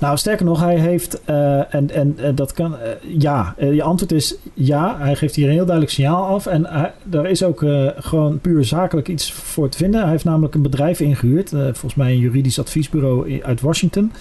Nou, 0.00 0.16
sterker 0.16 0.44
nog, 0.44 0.60
hij 0.60 0.78
heeft, 0.78 1.20
uh, 1.30 1.74
en, 1.74 1.90
en 1.94 2.16
dat 2.34 2.52
kan, 2.52 2.72
uh, 2.72 3.18
ja, 3.20 3.54
uh, 3.58 3.74
je 3.74 3.82
antwoord 3.82 4.12
is 4.12 4.36
ja. 4.54 4.96
Hij 4.98 5.16
geeft 5.16 5.34
hier 5.34 5.46
een 5.46 5.52
heel 5.52 5.64
duidelijk 5.64 5.94
signaal 5.94 6.26
af. 6.26 6.46
En 6.46 6.92
daar 7.02 7.30
is 7.30 7.42
ook 7.42 7.64
gewoon 7.96 8.38
puur 8.40 8.64
zakelijk 8.64 9.08
iets 9.08 9.32
voor 9.32 9.68
te 9.68 9.78
vinden. 9.78 10.00
Hij 10.00 10.10
heeft 10.10 10.24
namelijk 10.24 10.54
een 10.54 10.62
bedrijf 10.62 11.00
ingehuurd, 11.00 11.50
volgens 11.50 11.94
mij 11.94 12.10
een 12.10 12.18
juridisch 12.18 12.58
adviesbureau 12.58 13.42
uit 13.42 13.60
Washington. 13.60 14.12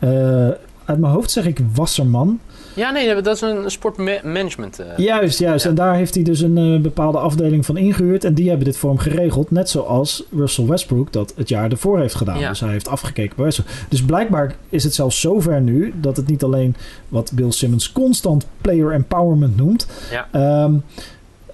Ja. 0.00 0.56
Uit 0.84 0.98
mijn 0.98 1.12
hoofd 1.12 1.30
zeg 1.30 1.46
ik 1.46 1.60
Wasserman. 1.74 2.40
Ja, 2.74 2.90
nee, 2.90 3.22
dat 3.22 3.34
is 3.34 3.40
een 3.40 3.70
sportmanagement. 3.70 4.80
Uh, 4.80 4.86
juist, 4.96 5.38
juist. 5.38 5.64
Ja. 5.64 5.70
En 5.70 5.76
daar 5.76 5.94
heeft 5.94 6.14
hij 6.14 6.24
dus 6.24 6.40
een 6.40 6.56
uh, 6.56 6.80
bepaalde 6.80 7.18
afdeling 7.18 7.66
van 7.66 7.76
ingehuurd. 7.76 8.24
En 8.24 8.34
die 8.34 8.48
hebben 8.48 8.64
dit 8.64 8.76
voor 8.76 8.90
hem 8.90 8.98
geregeld. 8.98 9.50
Net 9.50 9.70
zoals 9.70 10.24
Russell 10.36 10.66
Westbrook 10.66 11.12
dat 11.12 11.32
het 11.36 11.48
jaar 11.48 11.70
ervoor 11.70 11.98
heeft 11.98 12.14
gedaan. 12.14 12.38
Ja. 12.38 12.48
Dus 12.48 12.60
hij 12.60 12.70
heeft 12.70 12.88
afgekeken 12.88 13.36
bij 13.36 13.44
Westbrook. 13.44 13.70
Dus 13.88 14.02
blijkbaar 14.02 14.54
is 14.68 14.84
het 14.84 14.94
zelfs 14.94 15.20
zover 15.20 15.60
nu 15.60 15.94
dat 16.00 16.16
het 16.16 16.26
niet 16.26 16.42
alleen 16.42 16.76
wat 17.08 17.32
Bill 17.34 17.50
Simmons 17.50 17.92
constant 17.92 18.46
player 18.60 18.92
empowerment 18.92 19.56
noemt. 19.56 19.86
Ja. 20.10 20.62
Um, 20.64 20.84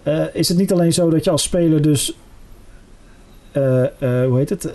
uh, 0.05 0.25
is 0.33 0.49
het 0.49 0.59
niet 0.59 0.73
alleen 0.73 0.93
zo 0.93 1.11
dat 1.11 1.25
je 1.25 1.31
als 1.31 1.43
speler 1.43 1.83
dus. 1.83 2.17
hoe 3.53 4.33
heet 4.37 4.51
het? 4.51 4.73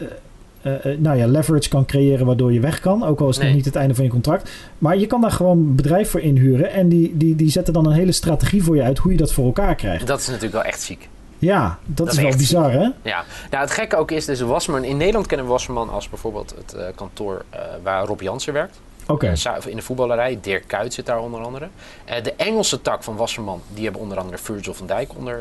Uh, 0.65 0.97
nou 0.97 1.17
ja, 1.17 1.27
leverage 1.27 1.69
kan 1.69 1.85
creëren 1.85 2.25
waardoor 2.25 2.53
je 2.53 2.59
weg 2.59 2.79
kan. 2.79 3.03
Ook 3.03 3.19
al 3.19 3.29
is 3.29 3.35
het 3.35 3.43
nee. 3.43 3.47
nog 3.47 3.55
niet 3.55 3.73
het 3.73 3.75
einde 3.75 3.95
van 3.95 4.03
je 4.03 4.09
contract. 4.09 4.51
Maar 4.77 4.97
je 4.97 5.07
kan 5.07 5.21
daar 5.21 5.31
gewoon 5.31 5.57
een 5.57 5.75
bedrijf 5.75 6.09
voor 6.09 6.19
inhuren. 6.19 6.71
En 6.71 6.89
die, 6.89 7.17
die, 7.17 7.35
die 7.35 7.49
zetten 7.49 7.73
dan 7.73 7.85
een 7.85 7.91
hele 7.91 8.11
strategie 8.11 8.63
voor 8.63 8.75
je 8.75 8.81
uit 8.81 8.97
hoe 8.97 9.11
je 9.11 9.17
dat 9.17 9.33
voor 9.33 9.45
elkaar 9.45 9.75
krijgt. 9.75 10.07
Dat 10.07 10.19
is 10.19 10.27
natuurlijk 10.27 10.53
wel 10.53 10.63
echt 10.63 10.81
ziek. 10.81 11.09
Ja, 11.37 11.79
dat, 11.85 11.97
dat 11.97 12.07
is, 12.07 12.17
is 12.17 12.23
wel 12.23 12.37
bizar, 12.37 12.71
hè? 12.71 12.89
Ja. 13.01 13.23
Nou, 13.49 13.63
het 13.63 13.71
gekke 13.71 13.95
ook 13.95 14.11
is, 14.11 14.25
dus 14.25 14.41
Wasserman... 14.41 14.83
In 14.83 14.97
Nederland 14.97 15.27
kennen 15.27 15.45
we 15.45 15.51
Wasserman 15.51 15.89
als 15.89 16.09
bijvoorbeeld 16.09 16.55
het 16.57 16.75
uh, 16.77 16.85
kantoor 16.95 17.45
uh, 17.53 17.59
waar 17.83 18.05
Rob 18.05 18.21
Jansen 18.21 18.53
werkt. 18.53 18.79
Oké. 19.07 19.33
Okay. 19.43 19.59
In 19.65 19.75
de 19.75 19.81
voetballerij. 19.81 20.37
Dirk 20.41 20.63
Kuyt 20.67 20.93
zit 20.93 21.05
daar 21.05 21.19
onder 21.19 21.41
andere. 21.41 21.67
Uh, 22.09 22.23
de 22.23 22.33
Engelse 22.33 22.81
tak 22.81 23.03
van 23.03 23.15
Wasserman, 23.15 23.61
die 23.73 23.83
hebben 23.83 24.01
onder 24.01 24.17
andere 24.17 24.37
Virgil 24.37 24.73
van 24.73 24.87
Dijk 24.87 25.09
onder... 25.17 25.39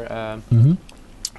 Mm 0.48 0.60
-hmm. 0.60 0.78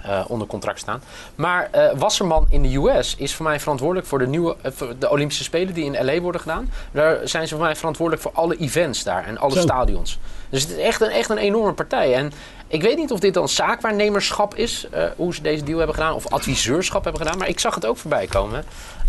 Uh, 0.05 0.25
onder 0.27 0.47
contract 0.47 0.79
staan. 0.79 1.01
Maar 1.35 1.69
uh, 1.75 1.91
Wasserman 1.95 2.45
in 2.49 2.61
de 2.61 2.75
US 2.77 3.15
is 3.17 3.35
voor 3.35 3.45
mij 3.45 3.59
verantwoordelijk 3.59 4.07
voor 4.07 4.19
de 4.19 4.27
nieuwe 4.27 4.55
uh, 4.65 4.71
voor 4.75 4.93
de 4.99 5.09
Olympische 5.09 5.43
Spelen 5.43 5.73
die 5.73 5.93
in 5.93 6.05
LA 6.05 6.19
worden 6.19 6.41
gedaan. 6.41 6.69
Daar 6.91 7.27
zijn 7.27 7.47
ze 7.47 7.55
voor 7.55 7.63
mij 7.63 7.75
verantwoordelijk 7.75 8.23
voor 8.23 8.31
alle 8.33 8.57
events 8.57 9.03
daar 9.03 9.25
en 9.25 9.37
alle 9.37 9.53
Zo. 9.53 9.61
stadions. 9.61 10.19
Dus 10.49 10.61
het 10.61 10.71
is 10.71 10.77
echt 10.77 11.01
een, 11.01 11.09
echt 11.09 11.29
een 11.29 11.37
enorme 11.37 11.73
partij. 11.73 12.13
En 12.13 12.31
ik 12.67 12.81
weet 12.81 12.97
niet 12.97 13.11
of 13.11 13.19
dit 13.19 13.33
dan 13.33 13.49
zaakwaarnemerschap 13.49 14.55
is, 14.55 14.87
hoe 15.15 15.33
ze 15.33 15.41
deze 15.41 15.63
deal 15.63 15.77
hebben 15.77 15.95
gedaan, 15.95 16.13
of 16.13 16.27
adviseurschap 16.27 17.03
hebben 17.03 17.21
gedaan. 17.21 17.37
Maar 17.37 17.47
ik 17.47 17.59
zag 17.59 17.75
het 17.75 17.85
ook 17.85 17.97
voorbij 17.97 18.27
komen. 18.27 18.63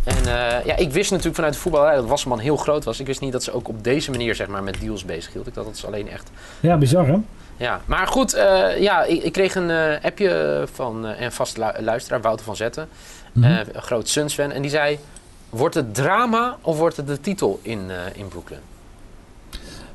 En 0.05 0.25
ja, 0.65 0.77
ik 0.77 0.93
wist 0.93 1.11
natuurlijk 1.11 1.37
vanuit 1.37 1.55
de 1.55 1.61
voetballerij 1.61 1.97
dat 1.97 2.07
Wasserman 2.07 2.39
heel 2.39 2.57
groot 2.57 2.85
was. 2.85 3.01
Ik 3.01 3.07
wist 3.07 3.21
niet 3.21 3.33
dat 3.33 3.43
ze 3.43 3.53
ook 3.53 3.69
op 3.69 3.85
deze 3.85 4.11
manier 4.11 4.35
zeg 4.35 4.47
maar, 4.47 4.63
met 4.63 4.81
deals 4.81 5.05
bezig 5.05 5.33
hield. 5.33 5.47
Ik 5.47 5.55
dacht 5.55 5.67
dat 5.67 5.77
is 5.77 5.87
alleen 5.87 6.11
echt. 6.11 6.31
Ja, 6.61 6.77
bizar 6.77 7.07
hè? 7.07 7.19
Ja, 7.57 7.81
maar 7.85 8.07
goed, 8.07 8.35
uh, 8.35 8.81
ja, 8.81 9.05
ik, 9.05 9.23
ik, 9.23 9.33
kreeg 9.33 9.55
een 9.55 9.69
uh, 9.69 10.05
appje 10.05 10.65
van 10.73 11.07
uh, 11.07 11.21
een 11.21 11.33
vast 11.33 11.57
lu 11.57 11.65
luisteraar, 11.79 12.21
Wouter 12.21 12.45
van 12.45 12.57
Zetten, 12.57 12.89
mm 13.33 13.43
-hmm. 13.43 13.65
een 13.73 13.83
groot 13.83 14.09
Suns-fan. 14.09 14.51
En 14.51 14.63
die 14.63 14.71
zei, 14.71 14.99
wordt 15.51 15.75
het 15.75 15.95
drama 15.95 16.57
of 16.61 16.79
wordt 16.79 16.97
het 16.97 17.07
de 17.07 17.21
titel 17.21 17.61
in, 17.63 17.91
in 18.15 18.29
Brooklyn? 18.29 18.59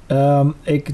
Um, 0.08 0.56
ik... 0.62 0.92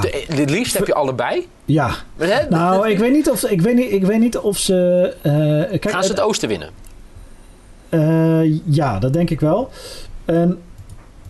De, 0.00 0.24
het 0.28 0.50
liefst 0.50 0.78
heb 0.78 0.86
je 0.86 0.94
allebei. 0.94 1.48
Ja. 1.64 1.90
Hè, 2.16 2.48
nou, 2.48 2.90
ik 2.90 2.98
weet 2.98 3.12
niet 3.12 3.30
of, 3.30 3.44
ik 3.44 3.60
weet 3.60 3.74
niet, 3.74 3.92
ik 3.92 4.04
weet 4.04 4.20
niet 4.20 4.38
of 4.38 4.58
ze... 4.58 5.14
Kijk, 5.70 5.90
Gaan 5.90 6.04
ze 6.04 6.10
het 6.10 6.20
oosten 6.20 6.48
winnen? 6.48 6.70
ja, 8.64 8.98
dat 8.98 9.12
denk 9.12 9.30
ik 9.30 9.40
wel. 9.40 9.70
En 10.24 10.62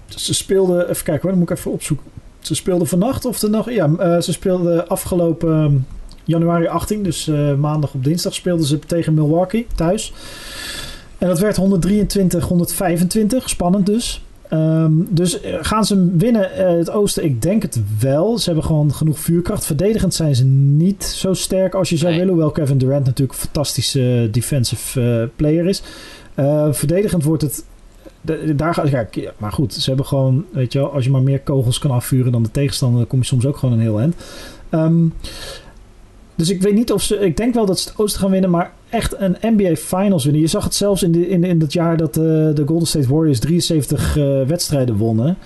ze 0.07 0.35
speelden... 0.35 0.83
Even 0.89 1.05
kijken 1.05 1.23
hoor, 1.23 1.31
dan 1.31 1.39
moet 1.39 1.51
ik 1.51 1.57
even 1.57 1.73
opzoeken 1.73 2.07
ze 2.43 2.55
speelden 2.55 2.87
vannacht 2.87 3.25
of 3.25 3.39
de 3.39 3.49
nacht. 3.49 3.73
Ja, 3.73 3.91
uh, 3.99 4.21
ze 4.21 4.33
speelden 4.33 4.89
afgelopen 4.89 5.63
um, 5.63 5.87
januari 6.25 6.67
18, 6.67 7.03
dus 7.03 7.29
uh, 7.29 7.55
maandag 7.55 7.95
op 7.95 8.05
dinsdag 8.05 8.35
speelden 8.35 8.67
ze 8.67 8.79
tegen 8.79 9.15
Milwaukee 9.15 9.67
thuis. 9.75 10.13
En 11.19 11.29
dat 11.29 11.39
werd 11.39 11.61
123-125, 11.61 13.45
spannend 13.45 13.87
dus. 13.87 14.23
Um, 14.53 15.09
dus 15.11 15.41
eh, 15.41 15.55
gaan 15.61 15.85
ze 15.85 16.11
winnen 16.17 16.51
uh, 16.59 16.69
het 16.79 16.91
oosten? 16.91 17.25
Ik 17.25 17.43
denk 17.43 17.63
het 17.63 17.81
wel. 18.01 18.39
Ze 18.39 18.45
hebben 18.45 18.65
gewoon 18.65 18.95
genoeg 18.95 19.19
vuurkracht. 19.19 19.67
Verdedigend 19.67 20.15
zijn 20.15 20.35
ze 20.35 20.45
niet 20.45 21.05
zo 21.05 21.35
sterk 21.35 21.75
als 21.75 21.89
je 21.89 21.97
zou 21.97 22.11
nee. 22.11 22.19
willen. 22.19 22.35
Hoewel 22.35 22.53
Kevin 22.53 22.79
Durant 22.79 23.05
natuurlijk 23.05 23.39
een 23.39 23.45
fantastische 23.45 24.29
defensive 24.31 25.01
uh, 25.01 25.29
player 25.37 25.67
is. 25.67 25.83
verdedigend 26.71 27.25
wordt 27.25 27.43
het 27.43 27.65
daar 28.57 29.31
maar 29.37 29.53
goed, 29.53 29.75
ze 29.75 29.89
hebben 29.89 30.07
gewoon, 30.07 30.45
weet 30.53 30.73
je 30.73 30.79
wel, 30.79 30.93
als 30.93 31.05
je 31.05 31.11
maar 31.11 31.23
meer 31.23 31.41
kogels 31.41 31.79
kan 31.79 31.91
afvuren 31.91 32.33
dan 32.33 32.43
de 32.43 32.51
tegenstander, 32.51 32.99
dan 32.99 33.09
kom 33.09 33.19
je 33.19 33.25
soms 33.25 33.47
ook 33.47 33.57
gewoon 33.57 33.75
een 33.75 33.81
heel 33.81 34.01
eind. 34.01 34.15
Ehm, 34.69 35.05
dus 36.35 36.51
ik 36.51 36.63
weet 36.63 36.75
niet 36.75 36.93
of 36.93 37.03
ze, 37.03 37.17
ik 37.17 37.37
denk 37.37 37.55
wel 37.55 37.67
dat 37.67 37.81
ze 37.81 37.89
het 37.89 37.99
Oosten 37.99 38.21
gaan 38.21 38.31
winnen, 38.31 38.51
maar 38.51 38.73
echt 38.89 39.15
een 39.19 39.37
NBA 39.41 39.75
Finals 39.75 40.25
winnen. 40.25 40.43
Je 40.43 40.49
zag 40.49 40.65
het 40.65 40.75
zelfs 40.75 41.03
in, 41.03 41.13
de, 41.13 41.29
in, 41.29 41.45
in 41.45 41.59
dat 41.59 41.73
jaar 41.73 41.97
dat 41.97 42.17
uh, 42.17 42.23
de 42.25 42.63
Golden 42.67 42.89
State 42.89 43.09
Warriors 43.09 43.39
73 43.39 44.17
uh, 44.17 44.43
wedstrijden 44.43 44.97
wonnen. 44.97 45.37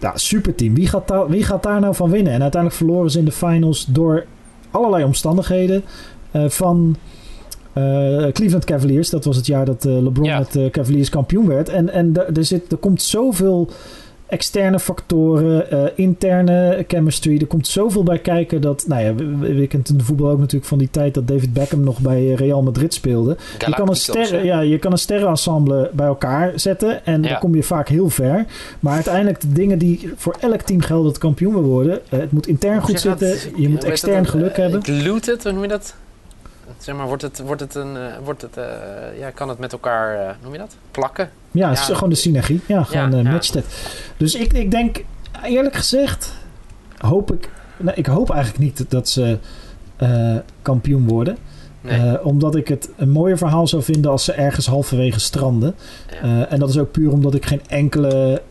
Ja, 0.00 0.16
superteam. 0.16 0.74
Wie 0.74 0.86
gaat, 0.86 1.08
daar, 1.08 1.28
wie 1.28 1.44
gaat 1.44 1.62
daar 1.62 1.80
nou 1.80 1.94
van 1.94 2.10
winnen? 2.10 2.32
En 2.32 2.42
uiteindelijk 2.42 2.82
verloren 2.82 3.10
ze 3.10 3.18
in 3.18 3.24
de 3.24 3.32
finals 3.32 3.86
door 3.88 4.26
allerlei 4.70 5.04
omstandigheden. 5.04 5.84
Uh, 6.32 6.48
van 6.48 6.96
Cleveland 8.32 8.64
Cavaliers. 8.64 9.10
Dat 9.10 9.24
was 9.24 9.36
het 9.36 9.46
jaar 9.46 9.64
dat 9.64 9.84
uh, 9.84 10.02
LeBron 10.02 10.24
ja. 10.24 10.38
met 10.38 10.56
uh, 10.56 10.70
Cavaliers 10.70 11.08
kampioen 11.08 11.46
werd. 11.46 11.68
En, 11.68 11.92
en 11.92 12.12
er, 12.34 12.44
zit, 12.44 12.72
er 12.72 12.78
komt 12.78 13.02
zoveel 13.02 13.70
externe 14.26 14.78
factoren, 14.78 15.96
interne 15.96 16.84
chemistry. 16.88 17.38
Er 17.40 17.46
komt 17.46 17.66
zoveel 17.66 18.02
bij 18.02 18.18
kijken 18.18 18.60
dat... 18.60 18.84
Nou 18.86 19.02
ja, 19.02 19.14
we, 19.14 19.36
we 19.38 19.68
de 19.82 20.04
voetbal 20.04 20.30
ook 20.30 20.38
natuurlijk 20.38 20.66
van 20.66 20.78
die 20.78 20.90
tijd... 20.90 21.14
dat 21.14 21.28
David 21.28 21.52
Beckham 21.52 21.80
nog 21.80 21.98
bij 21.98 22.32
Real 22.32 22.62
Madrid 22.62 22.94
speelde. 22.94 23.36
Je 23.66 23.74
kan, 23.74 23.88
een 23.88 23.96
sterren, 23.96 24.44
ja, 24.44 24.60
je 24.60 24.78
kan 24.78 24.92
een 24.92 24.98
sterrenensemble 24.98 25.90
bij 25.92 26.06
elkaar 26.06 26.52
zetten... 26.54 27.06
en 27.06 27.22
ja. 27.22 27.28
dan 27.28 27.38
kom 27.38 27.54
je 27.54 27.62
vaak 27.62 27.88
heel 27.88 28.08
ver. 28.08 28.44
Maar 28.80 28.94
uiteindelijk 28.94 29.40
de 29.40 29.52
dingen 29.52 29.78
die 29.78 30.12
voor 30.16 30.36
elk 30.40 30.60
team 30.60 30.80
gelden... 30.80 31.06
dat 31.06 31.18
kampioen 31.18 31.52
wil 31.52 31.62
worden... 31.62 32.00
het 32.08 32.32
moet 32.32 32.46
intern 32.46 32.82
goed 32.82 33.00
zitten. 33.00 33.36
Je 33.56 33.68
moet 33.68 33.84
extern 33.84 34.26
geluk 34.26 34.56
hebben. 34.56 35.04
Looted, 35.04 35.42
hoe 35.42 35.52
noem 35.52 35.62
je 35.62 35.68
dat? 35.68 35.94
Zeg 36.78 36.96
maar, 36.96 37.06
wordt 37.06 37.22
het, 37.22 37.38
wordt 37.38 37.60
het 37.60 37.74
een, 37.74 37.94
uh, 37.94 38.04
wordt 38.24 38.42
het, 38.42 38.56
uh, 38.56 38.64
ja, 39.18 39.30
kan 39.30 39.48
het 39.48 39.58
met 39.58 39.72
elkaar, 39.72 40.20
uh, 40.20 40.30
noem 40.42 40.52
je 40.52 40.58
dat? 40.58 40.76
Plakken? 40.90 41.30
Ja, 41.50 41.68
het 41.68 41.78
is 41.78 41.84
gewoon 41.84 42.08
de 42.08 42.14
synergie. 42.14 42.60
Ja, 42.66 42.82
gewoon 42.82 43.24
ja, 43.24 43.30
matcht 43.30 43.54
het. 43.54 43.64
Dus 44.16 44.34
ik, 44.34 44.52
ik 44.52 44.70
denk, 44.70 45.04
eerlijk 45.44 45.74
gezegd, 45.74 46.34
hoop 46.98 47.32
ik, 47.32 47.50
nou, 47.76 47.96
ik 47.96 48.06
hoop 48.06 48.30
eigenlijk 48.30 48.62
niet 48.62 48.90
dat 48.90 49.08
ze 49.08 49.38
kampioen 50.62 51.08
worden. 51.08 51.36
Nee. 51.80 52.24
omdat 52.24 52.56
ik 52.56 52.68
het 52.68 52.90
een 52.96 53.10
mooier 53.10 53.38
verhaal 53.38 53.66
zou 53.66 53.82
vinden 53.82 54.10
als 54.10 54.24
ze 54.24 54.32
ergens 54.32 54.66
halverwege 54.66 55.20
stranden. 55.20 55.74
en 56.48 56.58
dat 56.58 56.68
is 56.68 56.78
ook 56.78 56.90
puur 56.90 57.12
omdat 57.12 57.34
ik 57.34 57.46
geen 57.46 57.60
enkele, 57.68 58.42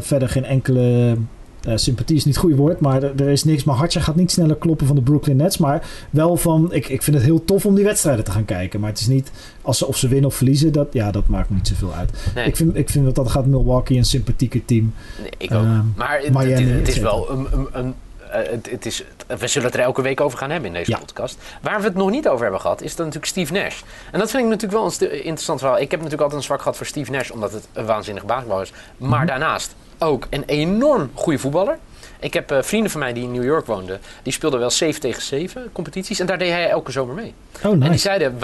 verder 0.00 0.28
geen 0.28 0.44
enkele 0.44 1.16
uh, 1.66 1.76
sympathie 1.76 2.16
is 2.16 2.24
niet 2.24 2.34
het 2.34 2.42
goede 2.42 2.56
woord, 2.56 2.80
maar 2.80 3.02
er, 3.02 3.12
er, 3.20 3.28
is 3.28 3.44
niks. 3.44 3.64
Mijn 3.64 3.78
hartje 3.78 4.00
gaat 4.00 4.16
niet 4.16 4.30
sneller 4.30 4.56
kloppen 4.56 4.86
van 4.86 4.96
de 4.96 5.02
Brooklyn 5.02 5.36
Nets. 5.36 5.58
Maar 5.58 5.86
wel 6.10 6.36
van, 6.36 6.72
ik, 6.72 6.88
ik 6.88 7.02
vind 7.02 7.16
het 7.16 7.24
heel 7.24 7.44
tof 7.44 7.66
om 7.66 7.74
die 7.74 7.84
wedstrijden 7.84 8.24
te 8.24 8.30
gaan 8.30 8.44
kijken. 8.44 8.80
Maar 8.80 8.90
het 8.90 9.00
is 9.00 9.06
niet, 9.06 9.30
als 9.62 9.78
ze, 9.78 9.86
of 9.86 9.96
ze 9.96 10.08
winnen 10.08 10.30
of 10.30 10.36
verliezen, 10.36 10.72
dat, 10.72 10.88
ja, 10.92 11.10
dat 11.10 11.28
maakt 11.28 11.50
niet 11.50 11.68
zoveel 11.68 11.94
uit. 11.94 12.10
Nee. 12.34 12.46
Ik, 12.46 12.56
vind, 12.56 12.76
ik 12.76 12.90
vind 12.90 13.04
dat 13.04 13.14
dat 13.14 13.30
gaat 13.30 13.46
Milwaukee 13.46 13.96
een 13.96 14.04
sympathieke 14.04 14.64
team. 14.64 14.94
Nee, 15.20 15.30
ik 15.38 15.52
ook. 15.52 15.62
Uh, 15.62 15.80
maar 15.96 16.20
het, 16.20 16.32
Miami, 16.32 16.64
het, 16.64 16.78
het 16.78 16.88
is 16.88 16.98
wel 16.98 17.30
een, 17.30 17.46
een, 17.52 17.68
een 17.72 17.94
het, 18.42 18.70
het, 18.70 18.86
is, 18.86 19.04
we 19.38 19.46
zullen 19.46 19.68
het 19.68 19.76
er 19.76 19.84
elke 19.84 20.02
week 20.02 20.20
over 20.20 20.38
gaan 20.38 20.50
hebben 20.50 20.68
in 20.68 20.74
deze 20.74 20.90
ja. 20.90 20.98
podcast. 20.98 21.38
Waar 21.60 21.78
we 21.78 21.84
het 21.84 21.94
nog 21.94 22.10
niet 22.10 22.28
over 22.28 22.42
hebben 22.42 22.60
gehad, 22.60 22.82
is 22.82 22.96
dan 22.96 23.06
natuurlijk 23.06 23.32
Steve 23.32 23.52
Nash. 23.52 23.80
En 24.12 24.18
dat 24.18 24.30
vind 24.30 24.42
ik 24.42 24.48
natuurlijk 24.48 24.72
wel 24.72 25.08
een 25.08 25.24
interessant 25.24 25.58
verhaal. 25.58 25.78
Ik 25.78 25.90
heb 25.90 26.00
natuurlijk 26.00 26.22
altijd 26.22 26.40
een 26.40 26.46
zwak 26.46 26.60
gehad 26.60 26.76
voor 26.76 26.86
Steve 26.86 27.10
Nash, 27.10 27.30
omdat 27.30 27.52
het 27.52 27.68
een 27.72 27.86
waanzinnig 27.86 28.24
basketbal 28.24 28.60
is. 28.60 28.70
Maar 28.70 29.08
mm 29.08 29.14
-hmm. 29.14 29.26
daarnaast 29.26 29.74
ook 30.04 30.26
een 30.30 30.44
enorm 30.46 31.10
goede 31.14 31.38
voetballer. 31.38 31.78
Ik 32.18 32.34
heb 32.34 32.52
uh, 32.52 32.62
vrienden 32.62 32.90
van 32.90 33.00
mij 33.00 33.12
die 33.12 33.22
in 33.22 33.32
New 33.32 33.44
York 33.44 33.66
woonden. 33.66 34.00
Die 34.22 34.32
speelden 34.32 34.60
wel 34.60 34.70
7 34.70 35.00
tegen 35.00 35.22
7 35.22 35.72
competities. 35.72 36.20
En 36.20 36.26
daar 36.26 36.38
deed 36.38 36.50
hij 36.50 36.68
elke 36.68 36.92
zomer 36.92 37.14
mee. 37.14 37.34
Oh, 37.62 37.70
nice. 37.70 37.84
En 37.84 37.90
die 37.90 38.00
zeiden, 38.00 38.38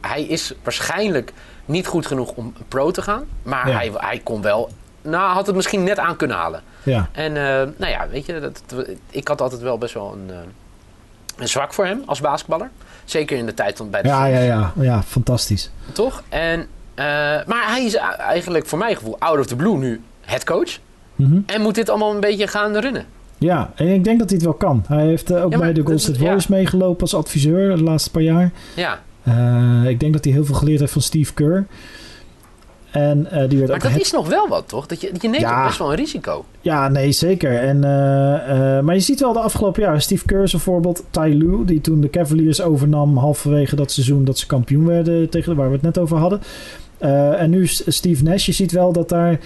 hij 0.00 0.22
is 0.22 0.54
waarschijnlijk 0.62 1.32
niet 1.64 1.86
goed 1.86 2.06
genoeg 2.06 2.30
om 2.30 2.54
pro 2.68 2.90
te 2.90 3.02
gaan. 3.02 3.24
Maar 3.42 3.68
ja. 3.68 3.76
hij, 3.76 3.90
hij 3.94 4.18
kon 4.18 4.42
wel, 4.42 4.70
nou 5.02 5.32
had 5.32 5.46
het 5.46 5.56
misschien 5.56 5.84
net 5.84 5.98
aan 5.98 6.16
kunnen 6.16 6.36
halen. 6.36 6.62
Ja. 6.82 7.08
En 7.12 7.30
uh, 7.30 7.42
nou 7.76 7.86
ja, 7.92 8.08
weet 8.08 8.26
je, 8.26 8.40
dat, 8.40 8.62
ik 9.10 9.28
had 9.28 9.40
altijd 9.40 9.60
wel 9.60 9.78
best 9.78 9.94
wel 9.94 10.12
een, 10.12 10.28
uh, 10.30 10.36
een 11.36 11.48
zwak 11.48 11.74
voor 11.74 11.86
hem 11.86 12.02
als 12.06 12.20
basketballer. 12.20 12.70
Zeker 13.04 13.36
in 13.36 13.46
de 13.46 13.54
tijd 13.54 13.90
bij 13.90 14.02
de 14.02 14.08
Ja, 14.08 14.26
ja, 14.26 14.40
ja, 14.40 14.72
ja, 14.76 15.02
fantastisch. 15.02 15.70
Toch? 15.92 16.22
En, 16.28 16.68
maar 17.46 17.64
hij 17.66 17.84
is 17.84 17.94
eigenlijk 18.18 18.66
voor 18.66 18.78
mijn 18.78 18.96
gevoel 18.96 19.16
out 19.18 19.38
of 19.38 19.46
the 19.46 19.56
blue 19.56 19.76
nu 19.76 20.02
head 20.26 20.44
coach. 20.44 20.78
Mm 21.14 21.30
-hmm. 21.30 21.42
En 21.46 21.60
moet 21.60 21.74
dit 21.74 21.88
allemaal 21.88 22.14
een 22.14 22.20
beetje 22.20 22.46
gaan 22.46 22.76
runnen. 22.76 23.06
Ja, 23.38 23.72
en 23.74 23.88
ik 23.88 24.04
denk 24.04 24.18
dat 24.18 24.28
hij 24.28 24.38
het 24.38 24.46
wel 24.46 24.56
kan. 24.56 24.84
Hij 24.86 25.06
heeft 25.06 25.30
uh, 25.30 25.44
ook 25.44 25.52
ja, 25.52 25.58
bij 25.58 25.72
de 25.72 25.80
Golden 25.80 26.00
State 26.00 26.18
Warriors 26.18 26.46
ja. 26.46 26.54
meegelopen 26.54 27.00
als 27.00 27.14
adviseur 27.14 27.76
de 27.76 27.82
laatste 27.82 28.10
paar 28.10 28.22
jaar. 28.22 28.52
Ja. 28.74 29.00
Uh, 29.28 29.88
ik 29.90 30.00
denk 30.00 30.12
dat 30.12 30.24
hij 30.24 30.32
heel 30.32 30.44
veel 30.44 30.54
geleerd 30.54 30.80
heeft 30.80 30.92
van 30.92 31.02
Steve 31.02 31.34
Kerr. 31.34 31.66
En, 32.90 33.18
uh, 33.18 33.30
die 33.30 33.38
werd 33.38 33.50
maar 33.50 33.76
ook 33.76 33.82
dat 33.82 33.92
het... 33.92 34.00
is 34.00 34.12
nog 34.12 34.28
wel 34.28 34.48
wat, 34.48 34.68
toch? 34.68 34.86
Dat 34.86 35.00
je, 35.00 35.10
je 35.20 35.28
neemt 35.28 35.42
ja. 35.42 35.66
best 35.66 35.78
wel 35.78 35.90
een 35.90 35.96
risico. 35.96 36.44
Ja, 36.60 36.88
nee, 36.88 37.12
zeker. 37.12 37.58
En, 37.58 37.80
maar 38.84 38.94
je 38.94 39.00
ziet 39.00 39.20
wel 39.20 39.32
de 39.32 39.38
afgelopen 39.38 39.82
jaren, 39.82 40.02
Steve 40.02 40.24
Kerr 40.24 40.42
is 40.42 40.50
bijvoorbeeld, 40.50 41.04
Ty 41.10 41.34
Lue, 41.34 41.64
die 41.64 41.80
toen 41.80 42.00
de 42.00 42.10
Cavaliers 42.10 42.60
overnam 42.60 43.16
halverwege 43.16 43.76
dat 43.76 43.92
seizoen 43.92 44.24
dat 44.24 44.38
ze 44.38 44.46
kampioen 44.46 44.86
werden, 44.86 45.28
tegen 45.28 45.56
waar 45.56 45.68
we 45.68 45.74
het 45.74 45.82
net 45.82 45.98
over 45.98 46.16
hadden. 46.16 46.40
en 47.38 47.50
nu 47.50 47.66
Steve 47.66 48.22
Nash, 48.22 48.46
je 48.46 48.52
ziet 48.52 48.72
wel 48.72 48.92
dat 48.92 49.08
daar... 49.08 49.38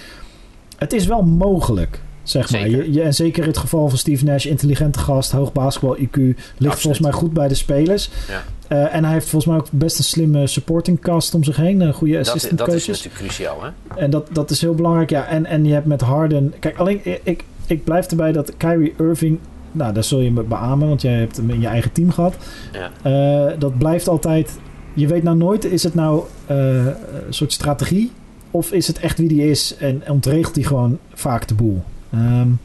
Het 0.80 0.92
is 0.92 1.06
wel 1.06 1.22
mogelijk. 1.22 2.00
Zeg 2.22 2.50
maar. 2.50 2.68
Je, 2.68 2.92
je, 2.92 3.02
en 3.02 3.14
zeker 3.14 3.46
het 3.46 3.58
geval 3.58 3.88
van 3.88 3.98
Steve 3.98 4.24
Nash, 4.24 4.44
intelligente 4.46 4.98
gast, 4.98 5.32
hoog 5.32 5.52
basketbal 5.52 5.96
IQ, 5.96 6.00
ligt 6.00 6.36
Absoluut. 6.56 6.80
volgens 6.80 6.98
mij 6.98 7.12
goed 7.12 7.32
bij 7.32 7.48
de 7.48 7.54
spelers. 7.54 8.10
Ja. 8.28 8.42
Uh, 8.76 8.94
en 8.94 9.04
hij 9.04 9.12
heeft 9.12 9.28
volgens 9.28 9.52
mij 9.52 9.60
ook 9.60 9.68
best 9.70 9.98
een 9.98 10.04
slimme 10.04 10.46
supporting 10.46 11.00
cast 11.00 11.34
om 11.34 11.44
zich 11.44 11.56
heen. 11.56 11.80
Een 11.80 11.92
goede 11.92 12.18
assistant 12.18 12.58
dat. 12.58 12.66
Dat 12.66 12.76
is 12.76 12.86
natuurlijk 12.86 13.14
cruciaal, 13.14 13.62
hè? 13.62 13.70
En 13.96 14.10
dat, 14.10 14.28
dat 14.32 14.50
is 14.50 14.60
heel 14.60 14.74
belangrijk, 14.74 15.10
ja. 15.10 15.26
En, 15.26 15.46
en 15.46 15.64
je 15.64 15.72
hebt 15.72 15.86
met 15.86 16.00
Harden... 16.00 16.54
Kijk, 16.58 16.78
alleen 16.78 17.00
ik, 17.22 17.44
ik 17.66 17.84
blijf 17.84 18.06
erbij 18.06 18.32
dat 18.32 18.56
Kyrie 18.56 18.94
Irving... 18.98 19.38
Nou, 19.72 19.92
daar 19.92 20.04
zul 20.04 20.20
je 20.20 20.30
me 20.30 20.42
beamen, 20.42 20.88
want 20.88 21.02
jij 21.02 21.12
hebt 21.12 21.36
hem 21.36 21.50
in 21.50 21.60
je 21.60 21.66
eigen 21.66 21.92
team 21.92 22.10
gehad. 22.10 22.36
Ja. 22.72 23.50
Uh, 23.50 23.52
dat 23.58 23.78
blijft 23.78 24.08
altijd... 24.08 24.58
Je 24.94 25.06
weet 25.06 25.22
nou 25.22 25.36
nooit, 25.36 25.64
is 25.64 25.82
het 25.82 25.94
nou 25.94 26.24
uh, 26.50 26.84
een 26.86 26.94
soort 27.28 27.52
strategie... 27.52 28.10
Of 28.50 28.72
is 28.72 28.86
het 28.86 28.98
echt 28.98 29.18
wie 29.18 29.28
die 29.28 29.50
is 29.50 29.76
en 29.76 30.02
ontregelt 30.08 30.54
hij 30.54 30.64
gewoon 30.64 30.98
vaak 31.12 31.48
de 31.48 31.54
boel? 31.54 31.82
Um, 32.14 32.60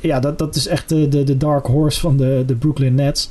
ja, 0.00 0.20
dat, 0.20 0.38
dat 0.38 0.54
is 0.54 0.66
echt 0.66 0.88
de, 0.88 1.08
de, 1.08 1.24
de 1.24 1.36
dark 1.36 1.66
horse 1.66 2.00
van 2.00 2.16
de, 2.16 2.42
de 2.46 2.54
Brooklyn 2.54 2.94
Nets. 2.94 3.30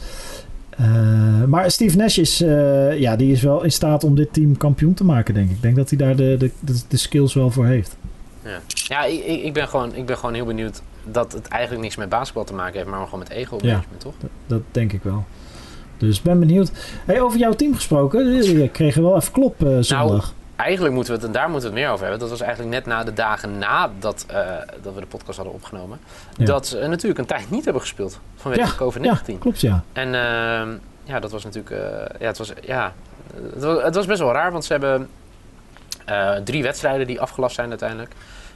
Uh, 0.82 1.44
maar 1.44 1.72
Steve 1.72 1.98
Nash 1.98 2.18
is, 2.18 2.42
uh, 2.42 3.00
ja, 3.00 3.16
die 3.16 3.32
is 3.32 3.42
wel 3.42 3.64
in 3.64 3.72
staat 3.72 4.04
om 4.04 4.16
dit 4.16 4.34
team 4.34 4.58
kampioen 4.58 4.94
te 4.94 5.04
maken, 5.04 5.34
denk 5.34 5.50
ik. 5.50 5.56
Ik 5.56 5.62
denk 5.62 5.76
dat 5.76 5.90
hij 5.90 5.98
daar 5.98 6.16
de, 6.16 6.36
de, 6.38 6.52
de, 6.88 6.98
skills 6.98 7.34
wel 7.34 7.52
voor 7.52 7.66
heeft. 7.66 7.98
Ja, 8.44 8.60
ja 8.68 9.06
ik, 9.06 9.44
ik, 9.44 9.54
ben 9.54 9.68
gewoon, 9.68 9.96
ik 9.96 10.06
ben 10.06 10.18
gewoon 10.18 10.34
heel 10.34 10.46
benieuwd 10.46 10.82
dat 11.12 11.32
het 11.32 11.48
eigenlijk 11.48 11.84
niks 11.84 11.96
met 11.96 12.10
basketbal 12.10 12.44
te 12.44 12.54
maken 12.54 12.78
heeft, 12.78 12.90
maar 12.90 13.04
gewoon 13.04 13.20
met 13.20 13.30
ego-management, 13.30 13.88
ja, 13.92 13.98
toch? 13.98 14.14
Dat, 14.20 14.30
dat 14.48 14.62
denk 14.72 14.94
ik 14.94 15.04
wel. 15.04 15.26
Dus 15.98 16.22
ben 16.22 16.40
benieuwd. 16.40 16.72
Hey, 17.06 17.22
over 17.22 17.40
jouw 17.40 17.54
team 17.54 17.76
gesproken, 17.76 18.44
je 18.44 18.70
kreeg 18.70 18.96
wel 18.96 19.16
even 19.16 19.32
klop 19.32 19.64
uh, 19.64 19.78
zondag. 19.80 20.08
Nou, 20.08 20.24
eigenlijk 20.58 20.94
moeten 20.94 21.14
we 21.14 21.20
het, 21.20 21.28
en 21.28 21.34
daar 21.34 21.50
moeten 21.50 21.70
we 21.70 21.76
het 21.76 21.84
meer 21.84 21.94
over 21.94 22.02
hebben. 22.02 22.20
Dat 22.20 22.30
was 22.30 22.42
eigenlijk 22.42 22.72
net 22.72 22.86
na 22.86 23.04
de 23.04 23.14
dagen 23.14 23.58
nadat 23.58 24.26
uh, 24.32 24.48
dat 24.82 24.94
we 24.94 25.00
de 25.00 25.06
podcast 25.06 25.38
hadden 25.38 25.56
opgenomen. 25.56 26.00
Ja. 26.38 26.46
Dat 26.46 26.68
ze 26.68 26.80
uh, 26.80 26.88
natuurlijk 26.88 27.20
een 27.20 27.26
tijd 27.26 27.50
niet 27.50 27.64
hebben 27.64 27.82
gespeeld 27.82 28.20
vanwege 28.36 28.64
ja, 28.64 28.76
COVID-19. 28.76 29.02
Ja, 29.02 29.38
klopt, 29.40 29.62
ja. 29.62 29.84
En 29.94 30.08
uh, 30.08 30.80
ja, 31.04 31.20
dat 31.20 31.32
was 31.32 31.44
natuurlijk, 31.44 31.84
ja, 32.20 32.28
het 32.28 32.38
was, 32.38 32.54
ja, 32.62 32.94
het 33.54 33.64
was, 33.64 33.84
het 33.84 33.96
was, 33.96 34.06
best 34.06 34.20
wel 34.20 34.32
raar, 34.32 34.52
want 34.52 34.66
ze 34.66 34.72
hebben 34.72 35.10
eh, 36.06 36.36
drie 36.36 36.64
wedstrijden 36.64 37.08
die 37.08 37.22
afgelast 37.22 37.56
zijn 37.56 37.70
uiteindelijk. 37.70 38.14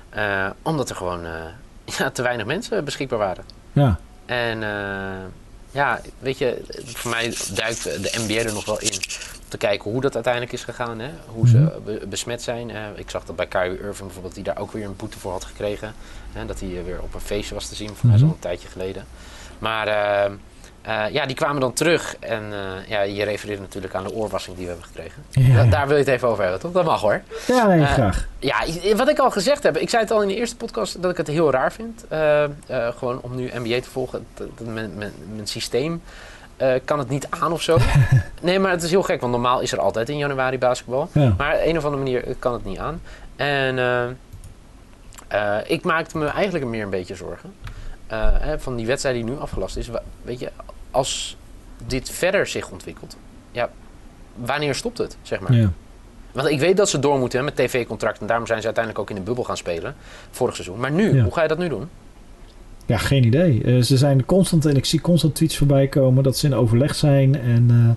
Eh, 0.09 0.49
omdat 0.61 0.89
er 0.89 0.95
gewoon 0.95 1.25
ja, 1.97 2.09
te 2.09 2.21
weinig 2.21 2.45
mensen 2.45 2.83
beschikbaar 2.83 3.19
waren. 3.19 3.43
Ja. 3.71 3.99
En 4.25 4.59
ja, 5.71 6.01
weet 6.19 6.37
je, 6.37 6.61
voor 6.85 7.11
mij 7.11 7.35
duikt 7.53 7.83
de 7.83 8.25
NBA 8.27 8.33
er 8.33 8.53
nog 8.53 8.65
wel 8.65 8.79
in 8.79 8.91
te 9.51 9.57
kijken 9.57 9.91
hoe 9.91 10.01
dat 10.01 10.13
uiteindelijk 10.13 10.53
is 10.53 10.63
gegaan. 10.63 10.99
Hè? 10.99 11.09
Hoe 11.27 11.47
ze 11.47 11.57
Mhm. 11.57 11.69
be- 11.85 12.05
besmet 12.09 12.41
zijn. 12.41 12.69
Uh, 12.69 12.75
ik 12.95 13.09
zag 13.09 13.25
dat 13.25 13.35
bij 13.35 13.47
Kyrie 13.47 13.77
Irving 13.79 14.03
bijvoorbeeld, 14.05 14.35
die 14.35 14.43
daar 14.43 14.57
ook 14.57 14.71
weer 14.71 14.85
een 14.85 14.95
boete 14.95 15.19
voor 15.19 15.31
had 15.31 15.45
gekregen. 15.45 15.93
Hè? 16.31 16.45
Dat 16.45 16.59
hij 16.59 16.69
uh, 16.69 16.83
weer 16.83 17.01
op 17.01 17.13
een 17.13 17.19
feestje 17.21 17.53
was 17.53 17.67
te 17.67 17.75
zien, 17.75 17.89
voor 17.95 18.07
mij 18.07 18.15
is 18.15 18.21
al 18.23 18.27
een 18.27 18.39
tijdje 18.39 18.67
geleden. 18.67 19.05
Maar 19.59 19.87
uh, 20.87 21.09
ja, 21.11 21.25
die 21.25 21.35
kwamen 21.35 21.61
dan 21.61 21.73
terug. 21.73 22.15
En 22.19 22.43
ja, 22.87 23.01
je 23.01 23.23
refereert 23.23 23.59
natuurlijk 23.59 23.95
aan 23.95 24.03
de 24.03 24.13
oorwassing 24.13 24.55
die 24.57 24.65
we 24.65 24.71
hebben 24.71 24.89
gekregen. 24.89 25.23
Ja, 25.29 25.55
Da- 25.55 25.63
ja. 25.63 25.69
daar 25.69 25.87
wil 25.87 25.97
je 25.97 26.03
het 26.03 26.11
even 26.13 26.27
over 26.27 26.41
hebben, 26.43 26.61
toch? 26.61 26.71
Dat 26.71 26.85
mag 26.85 27.01
hoor. 27.01 27.21
Ja, 27.47 27.67
nee, 27.67 27.81
Eh, 27.81 27.91
graag. 27.91 28.27
Ja, 28.39 28.55
wat 28.95 29.09
ik 29.09 29.19
al 29.19 29.31
gezegd 29.31 29.63
heb, 29.63 29.77
ik 29.77 29.89
zei 29.89 30.01
het 30.03 30.11
al 30.11 30.21
in 30.21 30.27
de 30.27 30.35
eerste 30.35 30.55
podcast 30.55 31.01
dat 31.01 31.11
ik 31.11 31.17
het 31.17 31.27
heel 31.27 31.51
raar 31.51 31.71
vind. 31.71 32.05
eh, 32.07 32.43
eh, 32.43 32.49
gewoon 32.97 33.19
om 33.21 33.35
nu 33.35 33.51
NBA 33.53 33.81
te 33.81 33.89
volgen. 33.89 34.25
Dat, 34.33 34.47
dat 34.57 34.67
mijn, 34.67 34.93
mijn, 34.97 35.13
mijn 35.35 35.47
systeem 35.47 36.01
eh, 36.61 36.79
kan 36.85 36.99
het 36.99 37.09
niet 37.09 37.27
aan 37.29 37.51
of 37.51 37.61
zo. 37.61 37.77
nee, 38.41 38.59
maar 38.59 38.71
het 38.71 38.83
is 38.83 38.89
heel 38.89 39.03
gek, 39.03 39.21
want 39.21 39.31
normaal 39.31 39.59
is 39.59 39.71
er 39.71 39.79
altijd 39.79 40.09
in 40.09 40.17
januari 40.17 40.57
basketbal. 40.57 41.09
Ja. 41.11 41.33
Maar 41.37 41.55
op 41.55 41.61
een 41.63 41.77
of 41.77 41.85
andere 41.85 42.03
manier 42.03 42.35
kan 42.39 42.53
het 42.53 42.65
niet 42.65 42.79
aan. 42.79 43.01
En 43.35 43.79
eh, 43.79 44.07
eh, 45.27 45.57
ik 45.67 45.83
maakte 45.83 46.17
me 46.17 46.25
eigenlijk 46.25 46.65
meer 46.65 46.83
een 46.83 46.89
beetje 46.89 47.15
zorgen. 47.15 47.53
Eh, 48.07 48.27
hè, 48.31 48.59
van 48.59 48.75
die 48.75 48.85
wedstrijd 48.85 49.15
die 49.15 49.23
nu 49.23 49.37
afgelast 49.39 49.77
is. 49.77 49.89
Weet 50.21 50.39
je, 50.39 50.51
als 50.91 51.37
dit 51.87 52.09
verder 52.09 52.47
zich 52.47 52.69
ontwikkelt. 52.69 53.17
Ja, 53.51 53.69
wanneer 54.35 54.75
stopt 54.75 54.97
het, 54.97 55.17
zeg 55.21 55.39
maar? 55.39 55.53
Ja. 55.53 55.71
Want 56.31 56.47
ik 56.47 56.59
weet 56.59 56.77
dat 56.77 56.89
ze 56.89 56.99
door 56.99 57.19
moeten 57.19 57.43
met 57.43 57.55
tv-contracten. 57.55 58.27
Daarom 58.27 58.45
zijn 58.45 58.59
ze 58.59 58.65
uiteindelijk 58.65 59.03
ook 59.03 59.09
in 59.17 59.23
de 59.23 59.27
bubbel 59.27 59.43
gaan 59.43 59.57
spelen. 59.57 59.95
Vorig 60.31 60.55
seizoen. 60.55 60.79
Maar 60.79 60.91
nu, 60.91 61.21
hoe 61.21 61.33
ga 61.33 61.41
je 61.41 61.47
dat 61.47 61.57
nu 61.57 61.69
doen? 61.69 61.89
Ja, 62.91 62.97
geen 62.97 63.25
idee. 63.25 63.63
Uh, 63.65 63.81
ze 63.81 63.97
zijn 63.97 64.25
constant, 64.25 64.65
en 64.65 64.75
ik 64.75 64.85
zie 64.85 65.01
constant 65.01 65.35
tweets 65.35 65.57
voorbij 65.57 65.87
komen 65.87 66.23
dat 66.23 66.37
ze 66.37 66.45
in 66.45 66.53
overleg 66.53 66.95
zijn. 66.95 67.41
En 67.41 67.67
uh, 67.71 67.89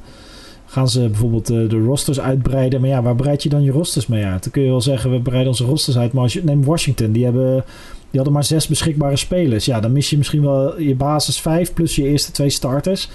gaan 0.67 0.89
ze 0.89 1.01
bijvoorbeeld 1.01 1.51
uh, 1.51 1.69
de 1.69 1.79
rosters 1.79 2.21
uitbreiden. 2.21 2.81
Maar 2.81 2.89
ja, 2.89 3.03
waar 3.03 3.17
breid 3.17 3.43
je 3.43 3.49
dan 3.49 3.63
je 3.63 3.71
rosters 3.71 4.07
mee 4.07 4.25
uit? 4.25 4.43
Dan 4.43 4.53
kun 4.53 4.63
je 4.63 4.69
wel 4.69 4.81
zeggen, 4.81 5.11
we 5.11 5.21
breiden 5.21 5.49
onze 5.49 5.65
rosters 5.65 5.99
uit. 5.99 6.13
Maar 6.13 6.23
als 6.23 6.33
je 6.33 6.45
neemt 6.45 6.65
Washington, 6.65 7.13
die, 7.13 7.25
hebben, 7.25 7.65
die 8.11 8.21
hadden 8.21 8.33
maar 8.33 8.45
zes 8.45 8.67
beschikbare 8.67 9.17
spelers. 9.17 9.65
Ja, 9.65 9.81
dan 9.81 9.93
mis 9.93 10.11
je 10.11 10.17
misschien 10.17 10.43
wel 10.43 10.81
je 10.81 10.95
basis 10.95 11.41
vijf 11.41 11.73
plus 11.73 11.97
je 11.97 12.09
eerste 12.09 12.33
twee 12.33 12.51
starters. 12.51 13.09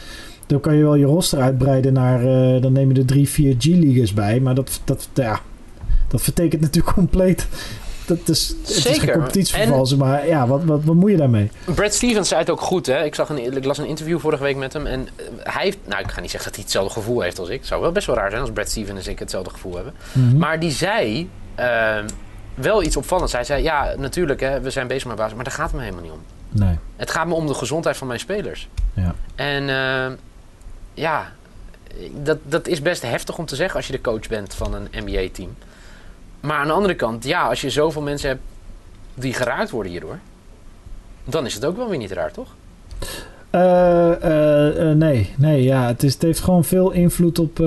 Dan 0.47 0.59
kan 0.59 0.75
je 0.75 0.83
wel 0.83 0.95
je 0.95 1.05
roster 1.05 1.39
uitbreiden 1.39 1.93
naar, 1.93 2.21
dan 2.61 2.75
je 2.75 2.93
er 2.93 3.05
drie, 3.05 3.29
vier 3.29 3.55
G-leaguers 3.57 4.13
bij. 4.13 4.39
Maar 4.39 4.55
dat, 4.55 4.81
dat, 4.85 5.09
ja, 5.13 5.41
dat 6.07 6.21
vertekent 6.21 6.61
natuurlijk 6.61 6.95
compleet 7.01 7.47
dat 8.09 8.29
is, 8.29 8.47
het 8.47 8.67
Zeker. 8.67 9.37
is 9.37 9.51
geen 9.51 9.97
maar 9.97 10.27
ja, 10.27 10.47
wat, 10.47 10.63
wat, 10.63 10.83
wat 10.83 10.95
moet 10.95 11.11
je 11.11 11.17
daarmee? 11.17 11.51
Brad 11.75 11.93
Stevens 11.93 12.27
zei 12.27 12.39
het 12.39 12.49
ook 12.49 12.61
goed, 12.61 12.85
hè? 12.85 13.03
Ik, 13.03 13.15
zag 13.15 13.29
een, 13.29 13.57
ik 13.57 13.65
las 13.65 13.77
een 13.77 13.85
interview 13.85 14.19
vorige 14.19 14.43
week 14.43 14.55
met 14.55 14.73
hem 14.73 14.85
en 14.85 15.07
eh, 15.15 15.25
hij 15.43 15.63
heeft, 15.63 15.77
nou 15.85 16.01
ik 16.01 16.11
ga 16.11 16.21
niet 16.21 16.31
zeggen 16.31 16.49
dat 16.49 16.55
hij 16.55 16.63
hetzelfde 16.63 16.93
gevoel 16.93 17.21
heeft 17.21 17.39
als 17.39 17.49
ik. 17.49 17.57
Het 17.59 17.67
zou 17.67 17.81
wel 17.81 17.91
best 17.91 18.07
wel 18.07 18.15
raar 18.15 18.29
zijn 18.29 18.41
als 18.41 18.51
Brad 18.51 18.69
Stevens 18.69 19.05
en 19.05 19.11
ik 19.11 19.19
hetzelfde 19.19 19.49
gevoel 19.49 19.75
hebben. 19.75 19.93
Mhm. 20.11 20.37
Maar 20.37 20.59
die 20.59 20.71
zei 20.71 21.29
uh, 21.59 21.95
wel 22.53 22.83
iets 22.83 22.97
opvallends. 22.97 23.33
Hij 23.33 23.43
zei, 23.43 23.63
ja 23.63 23.93
natuurlijk, 23.97 24.39
hè, 24.39 24.61
we 24.61 24.69
zijn 24.69 24.87
bezig 24.87 25.07
met 25.07 25.15
basis, 25.15 25.35
maar 25.35 25.43
daar 25.43 25.53
gaat 25.53 25.67
het 25.67 25.75
me 25.75 25.81
helemaal 25.81 26.03
niet 26.03 26.11
om. 26.11 26.21
Nee. 26.49 26.77
Het 26.95 27.11
gaat 27.11 27.27
me 27.27 27.33
om 27.33 27.47
de 27.47 27.53
gezondheid 27.53 27.97
van 27.97 28.07
mijn 28.07 28.19
spelers. 28.19 28.67
Ja. 28.93 29.15
En 29.35 29.63
uh, 29.63 30.17
ja, 30.93 31.31
dat, 32.11 32.37
dat 32.43 32.67
is 32.67 32.81
best 32.81 33.01
heftig 33.01 33.37
om 33.37 33.45
te 33.45 33.55
zeggen 33.55 33.75
als 33.75 33.87
je 33.87 33.93
de 33.93 34.01
coach 34.01 34.27
bent 34.27 34.53
van 34.53 34.73
een 34.73 34.87
NBA-team. 34.91 35.55
Maar 36.39 36.57
aan 36.57 36.67
de 36.67 36.73
andere 36.73 36.95
kant, 36.95 37.23
ja, 37.23 37.47
als 37.47 37.61
je 37.61 37.69
zoveel 37.69 38.01
mensen 38.01 38.29
hebt 38.29 38.41
die 39.13 39.33
geraakt 39.33 39.69
worden 39.69 39.91
hierdoor, 39.91 40.19
dan 41.23 41.45
is 41.45 41.53
het 41.53 41.65
ook 41.65 41.77
wel 41.77 41.89
weer 41.89 41.97
niet 41.97 42.11
raar, 42.11 42.31
toch? 42.31 42.47
Uh, 43.51 44.11
uh, 44.23 44.95
nee, 44.95 45.29
nee, 45.37 45.63
ja, 45.63 45.87
het, 45.87 46.03
is, 46.03 46.13
het 46.13 46.21
heeft 46.21 46.39
gewoon 46.39 46.63
veel 46.63 46.91
invloed 46.91 47.39
op, 47.39 47.59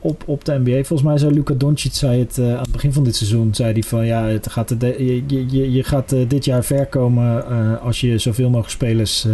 op, 0.00 0.22
op 0.26 0.44
de 0.44 0.58
NBA. 0.58 0.84
Volgens 0.84 1.02
mij 1.02 1.18
zei 1.18 1.32
Luca 1.32 1.54
Doncic 1.54 1.92
zei 1.94 2.18
het 2.18 2.38
aan 2.38 2.44
het 2.44 2.72
begin 2.72 2.92
van 2.92 3.04
dit 3.04 3.16
seizoen, 3.16 3.54
zei 3.54 3.72
hij 3.72 3.82
van 3.82 4.06
ja, 4.06 4.24
het 4.24 4.50
gaat 4.50 4.74
je, 4.78 5.24
je, 5.26 5.72
je 5.72 5.84
gaat 5.84 6.08
dit 6.28 6.44
jaar 6.44 6.64
ver 6.64 6.86
komen 6.86 7.48
als 7.80 8.00
je 8.00 8.18
zoveel 8.18 8.46
mogelijk 8.46 8.70
spelers 8.70 9.26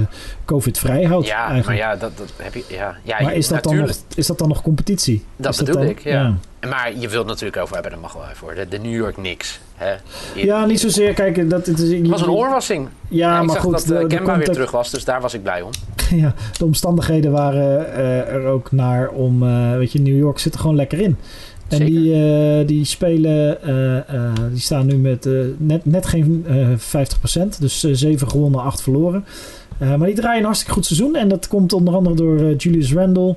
COVID-vrij 0.44 1.04
houdt. 1.04 1.26
Ja, 1.26 1.48
eigenlijk. 1.48 1.66
maar 1.66 1.76
ja, 1.76 1.96
dat, 1.96 2.16
dat 2.16 2.32
heb 2.36 2.54
je, 2.54 2.64
ja. 2.68 2.96
ja 3.02 3.22
maar 3.22 3.34
is 3.34 3.48
dat, 3.48 3.62
dan 3.62 3.76
nog, 3.76 3.90
is 4.14 4.26
dat 4.26 4.38
dan 4.38 4.48
nog 4.48 4.62
competitie? 4.62 5.24
Dat 5.36 5.56
bedoel 5.56 5.84
ik, 5.84 5.98
ja. 5.98 6.12
ja. 6.12 6.34
Maar 6.68 6.96
je 6.98 7.08
wilt 7.08 7.26
natuurlijk 7.26 7.62
over 7.62 7.74
hebben, 7.74 7.92
dat 7.92 8.00
mag 8.00 8.12
wel 8.12 8.22
voor. 8.32 8.54
De, 8.54 8.68
de 8.68 8.78
New 8.78 8.94
York 8.94 9.14
Knicks. 9.14 9.60
Hè? 9.74 9.94
ja, 10.34 10.64
niet 10.64 10.80
zozeer. 10.80 11.14
Kijk, 11.14 11.50
dat, 11.50 11.66
het, 11.66 11.78
is, 11.78 12.08
was 12.08 12.22
een 12.22 12.30
oorwassing. 12.30 12.88
Ja, 13.08 13.42
maar 13.42 13.56
goed. 13.56 13.88
dat 13.88 14.02
uh, 14.02 14.08
Kemba 14.08 14.36
weer 14.38 14.50
terug 14.50 14.70
was, 14.70 14.90
dus 14.90 15.04
daar 15.04 15.20
was 15.20 15.34
ik 15.34 15.42
blij 15.42 15.62
om. 15.62 15.70
ja, 16.22 16.34
de 16.58 16.64
omstandigheden 16.64 17.32
waren 17.32 17.86
uh, 17.86 18.18
er 18.18 18.46
ook 18.46 18.72
naar 18.72 19.08
om... 19.08 19.42
Uh, 19.42 19.76
weet 19.76 19.92
je, 19.92 20.00
New 20.00 20.16
York 20.16 20.38
zit 20.38 20.54
er 20.54 20.60
gewoon 20.60 20.76
lekker 20.76 21.00
in. 21.00 21.16
En 21.68 21.84
die, 21.84 22.14
uh, 22.14 22.66
die 22.66 22.84
spelen, 22.84 23.58
die 24.50 24.60
staan 24.60 24.86
nu 24.86 24.96
met 24.96 25.28
net, 25.56 25.84
net 25.84 26.06
geen 26.06 26.46
50%. 26.78 26.78
Dus 27.58 27.80
7 27.80 28.28
gewonnen, 28.28 28.60
8 28.60 28.82
verloren. 28.82 29.24
maar 29.78 30.06
die 30.06 30.14
draaien 30.14 30.38
een 30.38 30.44
hartstikke 30.44 30.74
goed 30.74 30.86
seizoen. 30.86 31.16
En 31.16 31.28
dat 31.28 31.48
komt 31.48 31.72
onder 31.72 31.94
andere 31.94 32.14
door 32.14 32.54
Julius 32.54 32.92
Randle, 32.92 33.36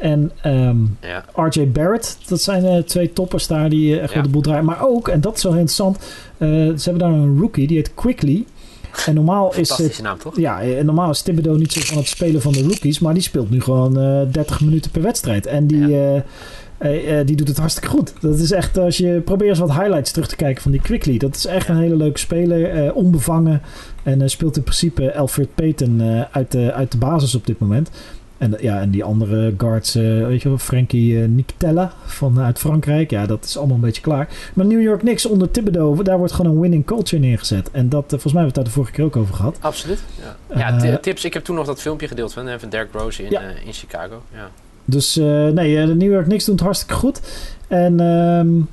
en 0.00 0.32
um, 0.46 0.96
ja. 1.00 1.24
RJ 1.34 1.68
Barrett, 1.70 2.18
dat 2.26 2.40
zijn 2.40 2.64
uh, 2.64 2.82
twee 2.82 3.12
toppers 3.12 3.46
daar 3.46 3.68
die 3.68 3.94
uh, 3.94 4.02
echt 4.02 4.12
ja. 4.12 4.22
de 4.22 4.28
boel 4.28 4.42
draaien. 4.42 4.64
Maar 4.64 4.86
ook, 4.86 5.08
en 5.08 5.20
dat 5.20 5.36
is 5.36 5.42
wel 5.42 5.52
interessant, 5.52 5.96
uh, 5.96 6.48
ze 6.48 6.90
hebben 6.90 6.98
daar 6.98 7.12
een 7.12 7.38
rookie, 7.38 7.66
die 7.66 7.76
heet 7.76 7.94
Quickly. 7.94 8.44
En 9.06 9.14
normaal 9.14 9.54
is 9.54 10.00
naam, 10.02 10.18
toch? 10.18 10.36
Ja, 10.36 10.62
en 10.62 10.86
normaal 10.86 11.10
is 11.10 11.22
Thibodeau 11.22 11.58
niet 11.58 11.72
zo 11.72 11.80
van 11.80 11.96
het 11.96 12.08
spelen 12.08 12.42
van 12.42 12.52
de 12.52 12.62
rookies, 12.62 12.98
maar 12.98 13.14
die 13.14 13.22
speelt 13.22 13.50
nu 13.50 13.60
gewoon 13.60 13.94
30 14.32 14.60
minuten 14.60 14.90
per 14.90 15.02
wedstrijd. 15.02 15.46
En 15.46 15.66
die, 15.66 15.88
ja. 15.88 16.22
die 17.24 17.36
doet 17.36 17.48
het 17.48 17.58
hartstikke 17.58 17.88
goed. 17.88 18.12
Dat 18.20 18.38
is 18.38 18.50
echt, 18.50 18.78
als 18.78 18.96
je 18.96 19.20
probeert 19.24 19.50
eens 19.50 19.58
wat 19.58 19.72
highlights 19.72 20.12
terug 20.12 20.28
te 20.28 20.36
kijken 20.36 20.62
van 20.62 20.70
die 20.70 20.80
Quickly, 20.80 21.18
dat 21.18 21.36
is 21.36 21.46
echt 21.46 21.68
een 21.68 21.76
hele 21.76 21.96
leuke 21.96 22.18
speler, 22.18 22.94
onbevangen. 22.94 23.62
En 24.02 24.30
speelt 24.30 24.56
in 24.56 24.62
principe 24.62 25.14
Alfred 25.14 25.54
Payton 25.54 26.02
uit, 26.32 26.52
de, 26.52 26.72
uit 26.72 26.92
de 26.92 26.98
basis 26.98 27.34
op 27.34 27.46
dit 27.46 27.58
moment. 27.58 27.90
En, 28.38 28.54
ja, 28.60 28.80
en 28.80 28.90
die 28.90 29.04
andere 29.04 29.54
guards, 29.56 29.96
uh, 29.96 30.26
weet 30.26 30.42
je 30.42 30.48
wel, 30.48 30.58
Frankie 30.58 31.12
uh, 31.12 31.28
Nictella 31.28 31.92
van, 32.04 32.40
uit 32.40 32.58
Frankrijk. 32.58 33.10
Ja, 33.10 33.26
dat 33.26 33.44
is 33.44 33.56
allemaal 33.56 33.76
een 33.76 33.82
beetje 33.82 34.02
klaar. 34.02 34.28
Maar 34.54 34.66
New 34.66 34.82
York 34.82 35.00
Knicks 35.00 35.26
onder 35.26 35.50
Thibodeau, 35.50 36.02
daar 36.02 36.18
wordt 36.18 36.32
gewoon 36.32 36.52
een 36.52 36.60
winning 36.60 36.84
culture 36.84 37.22
neergezet. 37.22 37.70
En 37.70 37.88
dat, 37.88 38.04
uh, 38.04 38.08
volgens 38.10 38.32
mij 38.32 38.42
hebben 38.42 38.42
we 38.42 38.44
het 38.46 38.54
daar 38.54 38.64
de 38.64 38.70
vorige 38.70 38.92
keer 38.92 39.04
ook 39.04 39.16
over 39.16 39.34
gehad. 39.34 39.56
Absoluut. 39.60 40.02
Ja, 40.54 40.78
ja 40.78 40.98
tips. 40.98 41.24
Ik 41.24 41.34
heb 41.34 41.44
toen 41.44 41.56
nog 41.56 41.66
dat 41.66 41.80
filmpje 41.80 42.08
gedeeld 42.08 42.32
van, 42.32 42.48
van 42.58 42.68
Derek 42.68 42.92
Rose 42.92 43.22
in, 43.22 43.30
ja. 43.30 43.40
in 43.40 43.72
Chicago. 43.72 44.22
Ja. 44.32 44.50
Dus 44.84 45.14
nee, 45.14 45.86
de 45.86 45.94
New 45.94 46.12
York 46.12 46.24
Knicks 46.24 46.44
doen 46.44 46.54
het 46.54 46.64
hartstikke 46.64 46.94
goed. 46.94 47.20
En... 47.68 48.00
Um, 48.00 48.68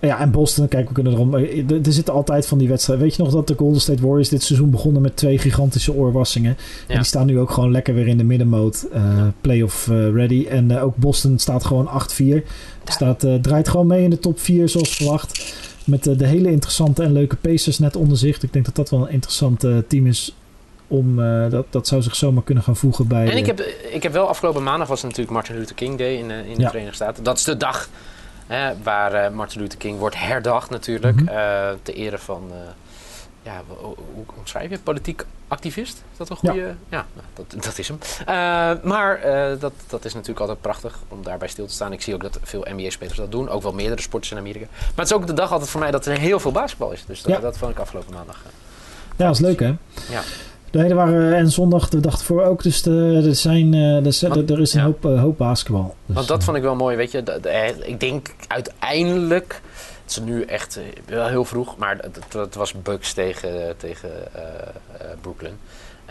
ja, 0.00 0.18
en 0.18 0.30
Boston, 0.30 0.68
kijk, 0.68 0.88
we 0.88 0.94
kunnen 0.94 1.12
erom. 1.12 1.34
Er, 1.34 1.86
er 1.86 1.92
zitten 1.92 2.14
altijd 2.14 2.46
van 2.46 2.58
die 2.58 2.68
wedstrijden. 2.68 3.04
Weet 3.04 3.16
je 3.16 3.22
nog 3.22 3.32
dat 3.32 3.46
de 3.46 3.54
Golden 3.56 3.80
State 3.80 4.02
Warriors 4.02 4.28
dit 4.28 4.42
seizoen 4.42 4.70
begonnen 4.70 5.02
met 5.02 5.16
twee 5.16 5.38
gigantische 5.38 5.94
oorwassingen? 5.94 6.56
En 6.86 6.96
die 6.96 7.04
staan 7.04 7.26
nu 7.26 7.38
ook 7.38 7.50
gewoon 7.50 7.70
lekker 7.70 7.94
weer 7.94 8.08
in 8.08 8.18
de 8.18 8.24
middenmoot. 8.24 8.86
Uh, 8.94 9.26
playoff 9.40 9.86
uh, 9.86 10.12
ready. 10.12 10.46
En 10.46 10.70
uh, 10.70 10.84
ook 10.84 10.96
Boston 10.96 11.38
staat 11.38 11.64
gewoon 11.64 11.88
8-4. 12.42 12.46
Staat, 12.84 13.26
draait 13.40 13.68
gewoon 13.68 13.86
mee 13.86 14.02
in 14.02 14.10
de 14.10 14.18
top 14.18 14.40
4 14.40 14.68
zoals 14.68 14.96
verwacht. 14.96 15.54
Met 15.84 16.04
de 16.04 16.26
hele 16.26 16.50
interessante 16.50 17.02
en 17.02 17.12
leuke 17.12 17.36
Pacers 17.36 17.78
net 17.78 17.96
onder 17.96 18.16
zich. 18.16 18.42
Ik 18.42 18.52
denk 18.52 18.64
dat 18.64 18.74
dat 18.74 18.90
wel 18.90 19.00
een 19.00 19.12
interessant 19.12 19.60
team 19.86 20.06
is 20.06 20.34
om, 20.86 21.16
dat, 21.50 21.66
dat 21.70 21.86
zou 21.86 22.02
zich 22.02 22.16
zomaar 22.16 22.42
kunnen 22.42 22.64
gaan 22.64 22.76
voegen 22.76 23.06
bij... 23.06 23.30
En 23.30 23.36
ik 23.36 23.46
heb, 23.46 23.60
ik 23.90 24.02
heb 24.02 24.12
wel 24.12 24.26
afgelopen 24.26 24.62
maandag 24.62 24.88
was 24.88 25.02
natuurlijk 25.02 25.30
Martin 25.30 25.56
Luther 25.56 25.74
King 25.74 25.98
Day 25.98 26.14
in, 26.14 26.30
in 26.30 26.58
de 26.58 26.68
Verenigde 26.68 26.94
Staten. 26.94 27.24
Dat 27.24 27.38
is 27.38 27.44
de 27.44 27.56
dag 27.56 27.88
waar 28.82 29.14
uh, 29.14 29.36
Martin 29.36 29.60
Luther 29.60 29.78
King 29.78 29.98
wordt 29.98 30.16
herdacht 30.18 30.70
natuurlijk. 30.70 31.20
Mm 31.20 31.28
-hmm. 31.28 31.78
ter 31.82 31.94
ere 31.94 32.18
van, 32.18 32.50
uh, 32.50 32.56
ja, 33.42 33.62
hoe, 33.66 34.24
schrijf 34.44 34.70
je? 34.70 34.78
Politiek 34.78 35.24
activist? 35.48 36.02
Is 36.12 36.18
dat 36.18 36.30
een 36.30 36.36
goede? 36.36 36.60
Ja, 36.60 36.74
ja 36.88 37.06
nou, 37.12 37.26
dat, 37.34 37.64
dat 37.64 37.78
is 37.78 37.88
hem. 37.88 37.98
maar 38.82 39.20
dat, 39.58 39.72
dat 39.86 40.04
is 40.04 40.12
natuurlijk 40.12 40.40
altijd 40.40 40.60
prachtig 40.60 40.98
om 41.08 41.22
daarbij 41.22 41.48
stil 41.48 41.66
te 41.66 41.72
staan. 41.72 41.92
Ik 41.92 42.02
zie 42.02 42.14
ook 42.14 42.22
dat 42.22 42.38
veel 42.42 42.66
NBA-spelers 42.70 43.16
dat 43.16 43.30
doen. 43.30 43.48
Ook 43.48 43.62
wel 43.62 43.72
meerdere 43.72 44.02
sporters 44.02 44.32
in 44.32 44.38
Amerika. 44.38 44.66
Maar 44.70 44.90
het 44.94 45.06
is 45.06 45.12
ook 45.12 45.26
de 45.26 45.32
dag 45.32 45.52
altijd 45.52 45.70
voor 45.70 45.80
mij 45.80 45.90
dat 45.90 46.06
er 46.06 46.18
heel 46.18 46.40
veel 46.40 46.52
basketbal 46.52 46.92
is. 46.92 47.04
Dus 47.06 47.22
dat, 47.22 47.32
ja. 47.32 47.40
dat 47.40 47.58
vond 47.58 47.72
ik 47.72 47.78
afgelopen 47.78 48.14
maandag. 48.14 48.42
ja, 49.16 49.26
dat 49.26 49.34
is 49.34 49.40
leuk 49.40 49.60
hè? 49.60 49.74
Ja. 50.08 50.22
Nee, 50.70 50.88
er 50.88 50.94
waren 50.94 51.36
en 51.36 51.50
zondag 51.50 51.88
de 51.88 52.00
dag 52.00 52.18
ervoor 52.18 52.42
ook. 52.42 52.62
Dus 52.62 52.82
de, 52.82 53.22
er, 53.26 53.34
zijn, 53.34 53.74
er, 53.74 54.02
want, 54.02 54.50
er 54.50 54.60
is 54.60 54.74
een 54.74 54.80
ja. 54.80 54.86
hoop, 54.86 55.02
hoop 55.02 55.38
basketbal. 55.38 55.94
Dus, 56.06 56.14
Want 56.14 56.28
dat 56.28 56.44
vond 56.44 56.56
ik 56.56 56.62
wel 56.62 56.76
mooi, 56.76 56.96
weet 56.96 57.10
je. 57.10 57.22
De, 57.22 57.38
de, 57.42 57.74
ik 57.82 58.00
denk 58.00 58.34
uiteindelijk... 58.48 59.60
Het 60.02 60.18
is 60.18 60.20
nu 60.24 60.42
echt 60.42 60.80
wel 61.06 61.26
heel 61.26 61.44
vroeg, 61.44 61.76
maar 61.76 61.96
het, 61.96 62.18
het 62.32 62.54
was 62.54 62.72
Bucks 62.82 63.12
tegen, 63.12 63.74
tegen 63.76 64.10
uh, 64.36 64.42
Brooklyn. 65.20 65.58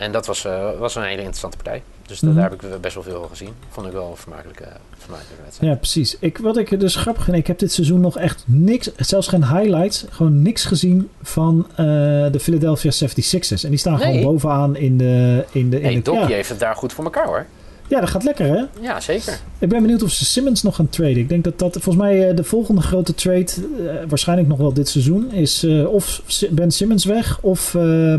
En 0.00 0.12
dat 0.12 0.26
was, 0.26 0.44
uh, 0.44 0.78
was 0.78 0.94
een 0.94 1.02
hele 1.02 1.16
interessante 1.16 1.56
partij. 1.56 1.82
Dus 2.06 2.20
mm 2.20 2.28
-hmm. 2.28 2.38
daar 2.38 2.50
heb 2.50 2.62
ik 2.62 2.80
best 2.80 2.94
wel 2.94 3.02
veel 3.02 3.26
gezien. 3.30 3.48
Vond 3.68 3.86
ik 3.86 3.92
wel 3.92 4.10
een 4.10 4.16
vermakelijke, 4.16 4.66
vermakelijke 4.98 5.42
wedstrijd. 5.42 5.72
Ja, 5.72 5.78
precies. 5.78 6.16
Ik, 6.20 6.38
wat 6.38 6.56
ik 6.56 6.80
dus 6.80 6.96
grappig 6.96 7.24
vind, 7.24 7.36
ik 7.36 7.46
heb 7.46 7.58
dit 7.58 7.72
seizoen 7.72 8.00
nog 8.00 8.18
echt 8.18 8.44
niks, 8.46 8.90
zelfs 8.96 9.28
geen 9.28 9.44
highlights, 9.44 10.04
gewoon 10.10 10.42
niks 10.42 10.64
gezien 10.64 11.10
van 11.22 11.66
uh, 11.70 11.76
de 11.76 12.40
Philadelphia 12.40 12.90
76ers. 12.90 13.62
En 13.62 13.68
die 13.68 13.76
staan 13.76 13.98
nee. 13.98 14.02
gewoon 14.02 14.22
bovenaan 14.22 14.76
in 14.76 14.98
de... 14.98 15.44
In 15.52 15.70
de 15.70 15.80
in 15.80 15.84
hey, 15.84 16.02
de, 16.02 16.12
ja. 16.12 16.26
heeft 16.26 16.48
het 16.48 16.58
daar 16.58 16.76
goed 16.76 16.92
voor 16.92 17.04
elkaar 17.04 17.26
hoor. 17.26 17.46
Ja, 17.88 18.00
dat 18.00 18.10
gaat 18.10 18.24
lekker 18.24 18.46
hè? 18.46 18.64
Ja, 18.80 19.00
zeker. 19.00 19.38
Ik 19.58 19.68
ben 19.68 19.82
benieuwd 19.82 20.02
of 20.02 20.10
ze 20.10 20.24
Simmons 20.24 20.62
nog 20.62 20.76
gaan 20.76 20.88
traden. 20.88 21.16
Ik 21.16 21.28
denk 21.28 21.44
dat 21.44 21.58
dat 21.58 21.72
volgens 21.72 21.96
mij 21.96 22.30
uh, 22.30 22.36
de 22.36 22.44
volgende 22.44 22.80
grote 22.80 23.14
trade, 23.14 23.46
uh, 23.78 23.92
waarschijnlijk 24.08 24.48
nog 24.48 24.58
wel 24.58 24.72
dit 24.72 24.88
seizoen, 24.88 25.32
is 25.32 25.64
uh, 25.64 25.92
of 25.92 26.22
Ben 26.50 26.70
Simmons 26.70 27.04
weg 27.04 27.38
of 27.40 27.74
uh, 27.74 28.14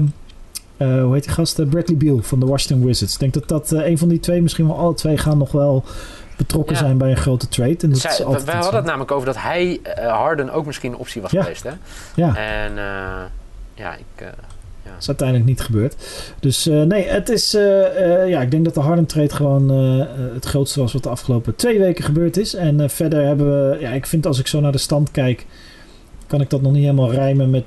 hoe 0.81 1.13
heet 1.13 1.23
die 1.23 1.33
gast? 1.33 1.69
Bradley 1.69 1.97
Beal 1.97 2.19
van 2.21 2.39
de 2.39 2.45
Washington 2.45 2.85
Wizards. 2.85 3.13
Ik 3.13 3.19
denk 3.19 3.33
dat 3.33 3.47
dat 3.47 3.71
uh, 3.71 3.87
een 3.87 3.97
van 3.97 4.07
die 4.07 4.19
twee, 4.19 4.41
misschien 4.41 4.67
wel 4.67 4.77
alle 4.77 4.93
twee, 4.93 5.17
gaan 5.17 5.37
nog 5.37 5.51
wel 5.51 5.83
betrokken 6.37 6.75
ja. 6.75 6.81
zijn 6.81 6.97
bij 6.97 7.09
een 7.09 7.17
grote 7.17 7.47
trade. 7.47 7.77
En 7.81 7.89
dat 7.89 7.99
Zij, 7.99 8.11
is 8.11 8.43
wij 8.43 8.55
hadden 8.55 8.75
het 8.75 8.85
namelijk 8.85 9.11
over 9.11 9.25
dat 9.25 9.37
hij, 9.37 9.79
uh, 9.99 10.07
Harden, 10.07 10.49
ook 10.49 10.65
misschien 10.65 10.91
een 10.91 10.97
optie 10.97 11.21
was 11.21 11.31
ja. 11.31 11.41
geweest. 11.41 11.63
Hè? 11.63 11.71
Ja. 12.15 12.35
En 12.35 12.73
ja, 13.73 13.93
ik... 13.93 14.05
ja. 14.15 14.31
Dat 14.83 15.01
is 15.01 15.07
uiteindelijk 15.07 15.47
niet 15.47 15.61
gebeurd. 15.61 15.95
Dus 16.39 16.65
nee, 16.65 17.07
het 17.07 17.29
is... 17.29 17.51
ja, 18.27 18.41
ik 18.41 18.51
denk 18.51 18.65
dat 18.65 18.73
de 18.73 18.79
Harden 18.79 19.05
trade 19.05 19.35
gewoon 19.35 19.69
het 20.33 20.45
grootste 20.45 20.79
was 20.79 20.93
wat 20.93 21.03
de 21.03 21.09
afgelopen 21.09 21.55
twee 21.55 21.79
weken 21.79 22.03
gebeurd 22.03 22.37
is. 22.37 22.53
En 22.53 22.89
verder 22.89 23.25
hebben 23.25 23.69
we... 23.69 23.79
Ja, 23.79 23.89
ik 23.89 24.05
vind 24.05 24.25
als 24.25 24.39
ik 24.39 24.47
zo 24.47 24.59
naar 24.59 24.71
de 24.71 24.77
stand 24.77 25.11
kijk 25.11 25.45
kan 26.31 26.41
ik 26.41 26.49
dat 26.49 26.61
nog 26.61 26.71
niet 26.71 26.81
helemaal 26.81 27.11
rijmen 27.11 27.49
met 27.49 27.63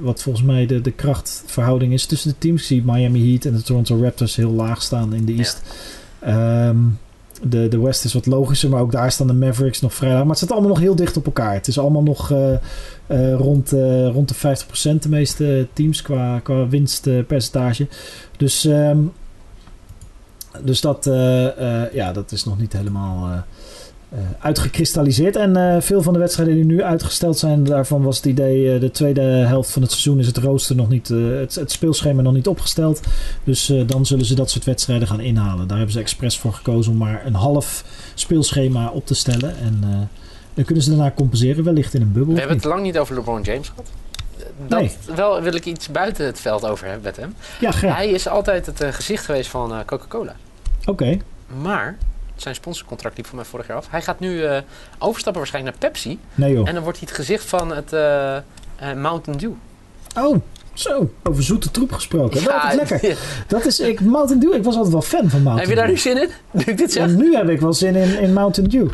wat 0.00 0.22
volgens 0.22 0.44
mij 0.44 0.66
de, 0.66 0.80
de 0.80 0.90
krachtverhouding 0.90 1.92
is 1.92 2.06
tussen 2.06 2.30
de 2.30 2.38
teams. 2.38 2.60
Ik 2.60 2.66
zie 2.66 2.82
Miami 2.84 3.30
Heat 3.30 3.44
en 3.44 3.52
de 3.52 3.62
Toronto 3.62 4.02
Raptors 4.02 4.36
heel 4.36 4.50
laag 4.50 4.82
staan 4.82 5.14
in 5.14 5.24
de 5.24 5.32
East. 5.32 5.62
Ja. 6.20 6.68
Um, 6.68 6.98
de, 7.42 7.68
de 7.68 7.78
West 7.78 8.04
is 8.04 8.12
wat 8.12 8.26
logischer, 8.26 8.70
maar 8.70 8.80
ook 8.80 8.92
daar 8.92 9.12
staan 9.12 9.26
de 9.26 9.32
Mavericks 9.32 9.80
nog 9.80 9.94
vrij 9.94 10.10
laag. 10.10 10.20
Maar 10.20 10.28
het 10.28 10.38
zit 10.38 10.50
allemaal 10.52 10.68
nog 10.68 10.78
heel 10.78 10.94
dicht 10.94 11.16
op 11.16 11.26
elkaar. 11.26 11.54
Het 11.54 11.68
is 11.68 11.78
allemaal 11.78 12.02
nog 12.02 12.28
rond, 13.36 13.70
rond 14.12 14.28
de 14.28 14.56
50% 14.96 14.98
de 15.00 15.08
meeste 15.08 15.66
teams 15.72 16.02
qua, 16.02 16.38
qua 16.38 16.68
winstpercentage. 16.68 17.88
dus, 18.36 18.64
ehm, 18.64 18.98
dus 20.62 20.80
dat, 20.80 21.04
ja, 21.92 22.12
dat 22.12 22.32
is 22.32 22.44
nog 22.44 22.58
niet 22.58 22.72
helemaal 22.72 23.44
uitgekristalliseerd. 24.38 25.36
En 25.36 25.58
uh, 25.58 25.76
veel 25.80 26.02
van 26.02 26.12
de 26.12 26.18
wedstrijden 26.18 26.54
die 26.54 26.64
nu 26.64 26.82
uitgesteld 26.82 27.38
zijn, 27.38 27.64
daarvan 27.64 28.02
was 28.02 28.16
het 28.16 28.26
idee: 28.26 28.74
uh, 28.74 28.80
de 28.80 28.90
tweede 28.90 29.20
helft 29.20 29.70
van 29.70 29.82
het 29.82 29.90
seizoen 29.90 30.18
is 30.18 30.26
het 30.26 30.36
rooster 30.36 30.76
nog 30.76 30.88
niet, 30.88 31.08
het, 31.08 31.54
het, 31.54 31.72
speelschema 31.72 32.22
nog 32.22 32.32
niet 32.32 32.46
opgesteld. 32.46 33.00
Dus 33.44 33.72
dan 33.86 34.06
zullen 34.06 34.24
ze 34.24 34.34
dat 34.34 34.50
soort 34.50 34.64
wedstrijden 34.64 35.08
gaan 35.08 35.20
inhalen. 35.20 35.66
Daar 35.68 35.76
hebben 35.76 35.94
ze 35.94 36.00
expres 36.00 36.38
voor 36.38 36.52
gekozen 36.52 36.92
om 36.92 36.98
maar 36.98 37.26
een 37.26 37.34
half 37.34 37.84
speelschema 38.14 38.88
op 38.88 39.06
te 39.06 39.14
stellen. 39.14 39.56
En 39.58 40.08
dan 40.54 40.64
kunnen 40.64 40.84
ze 40.84 40.90
daarna 40.90 41.12
compenseren, 41.16 41.64
wellicht 41.64 41.94
in 41.94 42.02
een 42.02 42.12
bubbel. 42.12 42.32
We 42.32 42.38
hebben 42.38 42.56
het 42.56 42.66
lang 42.66 42.82
niet 42.82 42.98
over 42.98 43.14
LeBron 43.14 43.42
James 43.42 43.68
gehad. 43.68 43.86
Dat 44.66 44.80
nee. 44.80 44.90
wel 45.14 45.42
wil 45.42 45.54
ik 45.54 45.64
iets 45.64 45.88
buiten 45.88 46.26
het 46.26 46.40
veld 46.40 46.66
over 46.66 46.86
hebben 46.86 47.04
met 47.04 47.16
hem. 47.16 47.34
Ja, 47.60 47.70
graag. 47.70 47.96
Hij 47.96 48.08
is 48.08 48.28
altijd 48.28 48.66
het 48.66 48.84
gezicht 48.94 49.24
geweest 49.24 49.50
van 49.50 49.84
Coca-Cola. 49.86 50.36
Oké. 50.84 51.18
Maar 51.62 51.96
zijn 52.36 52.54
sponsorcontract 52.54 53.16
liep 53.16 53.26
voor 53.26 53.36
mij 53.36 53.44
vorig 53.44 53.66
jaar 53.66 53.76
af. 53.76 53.86
Hij 53.90 54.02
gaat 54.02 54.20
nu 54.20 54.42
uh, 54.42 54.58
overstappen 54.98 55.40
waarschijnlijk 55.40 55.80
naar 55.80 55.90
Pepsi. 55.90 56.18
Nee 56.34 56.52
joh. 56.52 56.68
En 56.68 56.74
dan 56.74 56.82
wordt 56.82 56.98
hij 56.98 57.08
het 57.08 57.16
gezicht 57.16 57.44
van 57.44 57.74
het 57.74 57.92
uh, 57.92 58.92
Mountain 59.02 59.38
Dew. 59.38 59.52
Oh, 60.18 60.40
zo. 60.72 61.10
Over 61.22 61.42
zoete 61.42 61.70
troep 61.70 61.92
gesproken. 61.92 62.40
Ja, 62.40 62.62
dat 62.62 62.82
is 62.82 63.00
lekker. 63.00 63.18
Dat 63.46 63.66
is, 63.66 63.80
ik, 63.80 64.00
Mountain 64.00 64.40
Dew, 64.40 64.54
ik 64.54 64.64
was 64.64 64.74
altijd 64.74 64.92
wel 64.92 65.02
fan 65.02 65.30
van 65.30 65.42
Mountain 65.42 65.56
Dew. 65.56 65.58
Heb 65.58 65.68
je 65.68 65.74
daar 65.74 65.88
nu 65.88 65.96
zin 65.96 66.22
in? 66.22 66.28
Nu 66.64 66.72
ik 66.72 66.78
dit 66.78 66.92
zeg? 66.92 67.02
En 67.02 67.16
nu 67.16 67.34
heb 67.34 67.48
ik 67.48 67.60
wel 67.60 67.72
zin 67.72 67.94
in, 67.94 68.18
in 68.20 68.32
Mountain 68.32 68.70
Dew. 68.70 68.88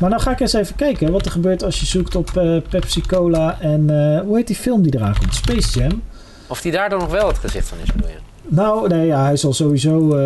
Maar 0.00 0.10
dan 0.10 0.20
ga 0.20 0.30
ik 0.30 0.40
eens 0.40 0.52
even 0.52 0.76
kijken 0.76 1.12
wat 1.12 1.24
er 1.24 1.30
gebeurt 1.30 1.62
als 1.62 1.80
je 1.80 1.86
zoekt 1.86 2.16
op 2.16 2.30
uh, 2.36 2.60
Pepsi 2.68 3.00
Cola 3.00 3.60
en 3.60 3.88
hoe 4.26 4.36
heet 4.36 4.46
die 4.46 4.56
film 4.56 4.82
die 4.82 4.94
eraan 4.96 5.18
komt? 5.18 5.34
Space 5.34 5.78
Jam. 5.78 6.02
Of 6.46 6.60
die 6.60 6.72
daar 6.72 6.88
dan 6.88 6.98
nog 6.98 7.10
wel 7.10 7.28
het 7.28 7.38
gezicht 7.38 7.68
van 7.68 7.78
is, 7.82 7.92
bedoel 7.92 8.10
je? 8.10 8.16
Nou, 8.48 8.88
nee, 8.88 9.06
ja, 9.06 9.24
hij 9.24 9.36
zal 9.36 9.52
sowieso 9.52 10.16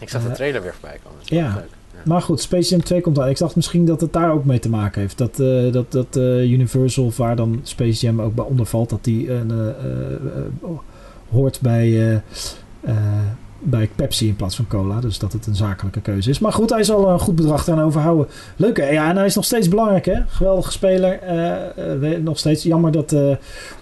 ik 0.00 0.08
zag 0.08 0.22
de 0.22 0.28
eh, 0.28 0.34
trailer 0.34 0.62
weer 0.62 0.72
voorbij 0.72 0.98
komen. 1.04 1.20
Ja. 1.24 1.54
Leuk. 1.54 1.78
Maar 2.04 2.22
goed, 2.22 2.40
Space 2.40 2.70
Jam 2.70 2.82
2 2.82 3.00
komt 3.00 3.18
aan. 3.18 3.28
Ik 3.28 3.38
dacht 3.38 3.56
misschien 3.56 3.84
dat 3.84 4.00
het 4.00 4.12
daar 4.12 4.32
ook 4.32 4.44
mee 4.44 4.58
te 4.58 4.68
maken 4.68 5.00
heeft. 5.00 5.18
Dat, 5.18 5.40
uh, 5.40 5.72
dat, 5.72 5.92
dat 5.92 6.16
uh, 6.16 6.52
Universal, 6.52 7.12
waar 7.16 7.36
dan 7.36 7.60
Space 7.62 8.06
Jam 8.06 8.20
ook 8.20 8.34
bij 8.34 8.44
onder 8.44 8.66
valt, 8.66 8.90
dat 8.90 9.04
die 9.04 9.26
uh, 9.26 9.40
hoort 11.30 11.60
bij, 11.60 12.22
bij 13.58 13.90
Pepsi 13.96 14.28
in 14.28 14.36
plaats 14.36 14.56
van 14.56 14.66
cola. 14.66 15.00
Dus 15.00 15.18
dat 15.18 15.32
het 15.32 15.46
een 15.46 15.54
zakelijke 15.54 16.00
keuze 16.00 16.30
is. 16.30 16.38
Maar 16.38 16.52
goed, 16.52 16.70
hij 16.70 16.84
zal 16.84 17.08
een 17.08 17.18
goed 17.18 17.36
bedrag 17.36 17.68
aan 17.68 17.80
overhouden. 17.80 18.26
Leuk 18.56 18.76
hè? 18.76 18.88
Ja, 18.88 19.08
en 19.08 19.16
hij 19.16 19.26
is 19.26 19.34
nog 19.34 19.44
steeds 19.44 19.68
belangrijk 19.68 20.04
hè? 20.04 20.20
Geweldige 20.26 20.72
speler. 20.72 21.20
nog 22.22 22.38
steeds 22.38 22.62
jammer 22.62 22.92
dat... 22.92 23.10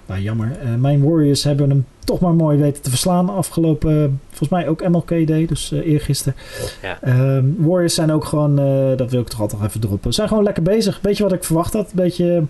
nou, 0.06 0.20
jammer. 0.20 0.58
mijn 0.78 1.04
Warriors 1.04 1.44
hebben 1.44 1.70
hem 1.70 1.86
toch 2.08 2.20
maar 2.20 2.34
mooi 2.34 2.58
weten 2.58 2.82
te 2.82 2.90
verslaan. 2.90 3.28
Afgelopen, 3.28 4.20
volgens 4.28 4.48
mij 4.48 4.68
ook 4.68 4.88
MLK 4.88 5.26
Day, 5.26 5.46
dus 5.46 5.72
uh, 5.72 5.86
eergisteren. 5.86 6.34
Ja. 6.82 6.98
Ehm, 7.02 7.44
Warriors 7.56 7.94
zijn 7.94 8.12
ook 8.12 8.24
gewoon, 8.24 8.60
uh, 8.60 8.96
dat 8.96 9.10
wil 9.10 9.20
ik 9.20 9.28
toch 9.28 9.40
altijd 9.40 9.62
even 9.62 9.80
droppen, 9.80 10.12
zijn 10.14 10.28
gewoon 10.28 10.44
lekker 10.44 10.62
bezig. 10.62 10.98
Weet 11.02 11.16
je 11.16 11.22
wat 11.22 11.32
ik 11.32 11.44
verwacht 11.44 11.72
had? 11.72 11.84
Een 11.84 11.92
beetje, 11.94 12.42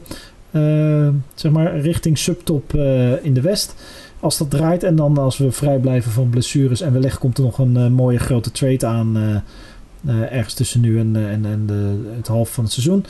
uh, 0.50 1.08
zeg 1.34 1.52
maar, 1.52 1.80
richting 1.80 2.18
subtop 2.18 2.74
in 3.22 3.34
de 3.34 3.40
West. 3.40 3.74
Als 4.20 4.38
dat 4.38 4.50
draait 4.50 4.82
en 4.82 4.96
dan 4.96 5.18
als 5.18 5.38
we 5.38 5.52
vrij 5.52 5.78
blijven 5.78 6.10
van 6.10 6.30
blessures 6.30 6.80
en 6.80 6.92
wellicht 6.92 7.18
komt 7.18 7.38
er 7.38 7.44
nog 7.44 7.58
een 7.58 7.92
mooie 7.92 8.18
grote 8.18 8.50
trade 8.50 8.86
aan 8.86 9.42
uh, 10.06 10.32
ergens 10.32 10.54
tussen 10.54 10.80
nu 10.80 10.98
en, 10.98 11.16
en, 11.16 11.46
en 11.46 11.66
de, 11.66 12.10
het 12.16 12.26
half 12.26 12.50
van 12.50 12.64
het 12.64 12.72
seizoen. 12.72 13.04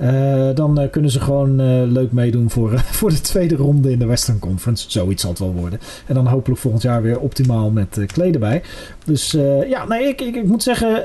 Uh, 0.00 0.54
dan 0.54 0.88
kunnen 0.90 1.10
ze 1.10 1.20
gewoon 1.20 1.56
leuk 1.92 2.12
meedoen 2.12 2.50
voor, 2.50 2.78
voor 2.98 3.10
de 3.10 3.20
tweede 3.20 3.56
ronde 3.56 3.90
in 3.90 3.98
de 3.98 4.06
Western 4.06 4.38
Conference. 4.38 4.90
Zoiets 4.90 5.22
zal 5.22 5.30
het 5.30 5.38
wel 5.38 5.52
worden. 5.52 5.80
En 6.06 6.14
dan 6.14 6.26
hopelijk 6.26 6.60
volgend 6.60 6.82
jaar 6.82 7.02
weer 7.02 7.18
optimaal 7.18 7.70
met 7.70 7.98
kleden 8.06 8.40
bij. 8.40 8.62
Dus 9.04 9.30
ja, 9.68 9.86
nee, 9.86 10.08
ik, 10.08 10.20
ik, 10.20 10.36
ik 10.36 10.44
moet 10.44 10.62
zeggen, 10.62 11.02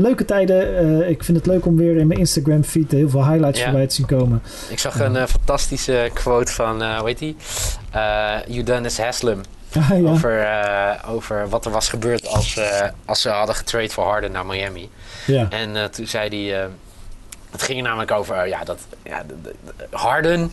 leuke 0.00 0.24
tijden. 0.24 1.08
ik 1.08 1.24
vind 1.24 1.36
het 1.36 1.46
leuk 1.46 1.66
om 1.66 1.76
weer 1.76 1.96
in 1.96 2.06
mijn 2.06 2.20
Instagram 2.20 2.62
feed 2.62 2.90
heel 2.90 3.08
veel 3.10 3.26
highlights 3.28 3.58
ja. 3.58 3.64
voorbij 3.64 3.86
te 3.86 3.94
zien 3.94 4.06
komen. 4.06 4.42
Ik 4.68 4.78
zag 4.78 5.00
een 5.00 5.28
fantastische 5.28 6.10
quote 6.12 6.52
van, 6.52 6.96
hoe 6.96 7.08
heet 7.08 7.18
die? 7.18 7.36
Udonis 8.48 8.98
Haslem. 8.98 9.40
Ah, 9.74 10.10
over, 10.12 10.40
uh, 10.40 10.94
over 11.06 11.48
wat 11.48 11.64
er 11.64 11.70
was 11.70 11.88
gebeurd 11.88 12.26
als, 12.26 12.56
uh, 12.56 12.64
als 13.04 13.20
ze 13.20 13.28
hadden 13.28 13.54
getrade 13.54 13.88
voor 13.88 14.04
Harden 14.04 14.32
naar 14.32 14.46
Miami. 14.46 14.90
Ja. 15.26 15.46
En 15.50 15.74
uh, 15.74 15.84
toen 15.84 16.06
zei 16.06 16.50
hij... 16.50 16.68
het 17.50 17.62
ging 17.62 17.82
namelijk 17.82 18.10
over 18.10 18.48
ja, 18.48 18.64
dat 18.64 18.78
ja, 19.02 19.22
de, 19.22 19.34
de, 19.42 19.54
Harden 19.90 20.50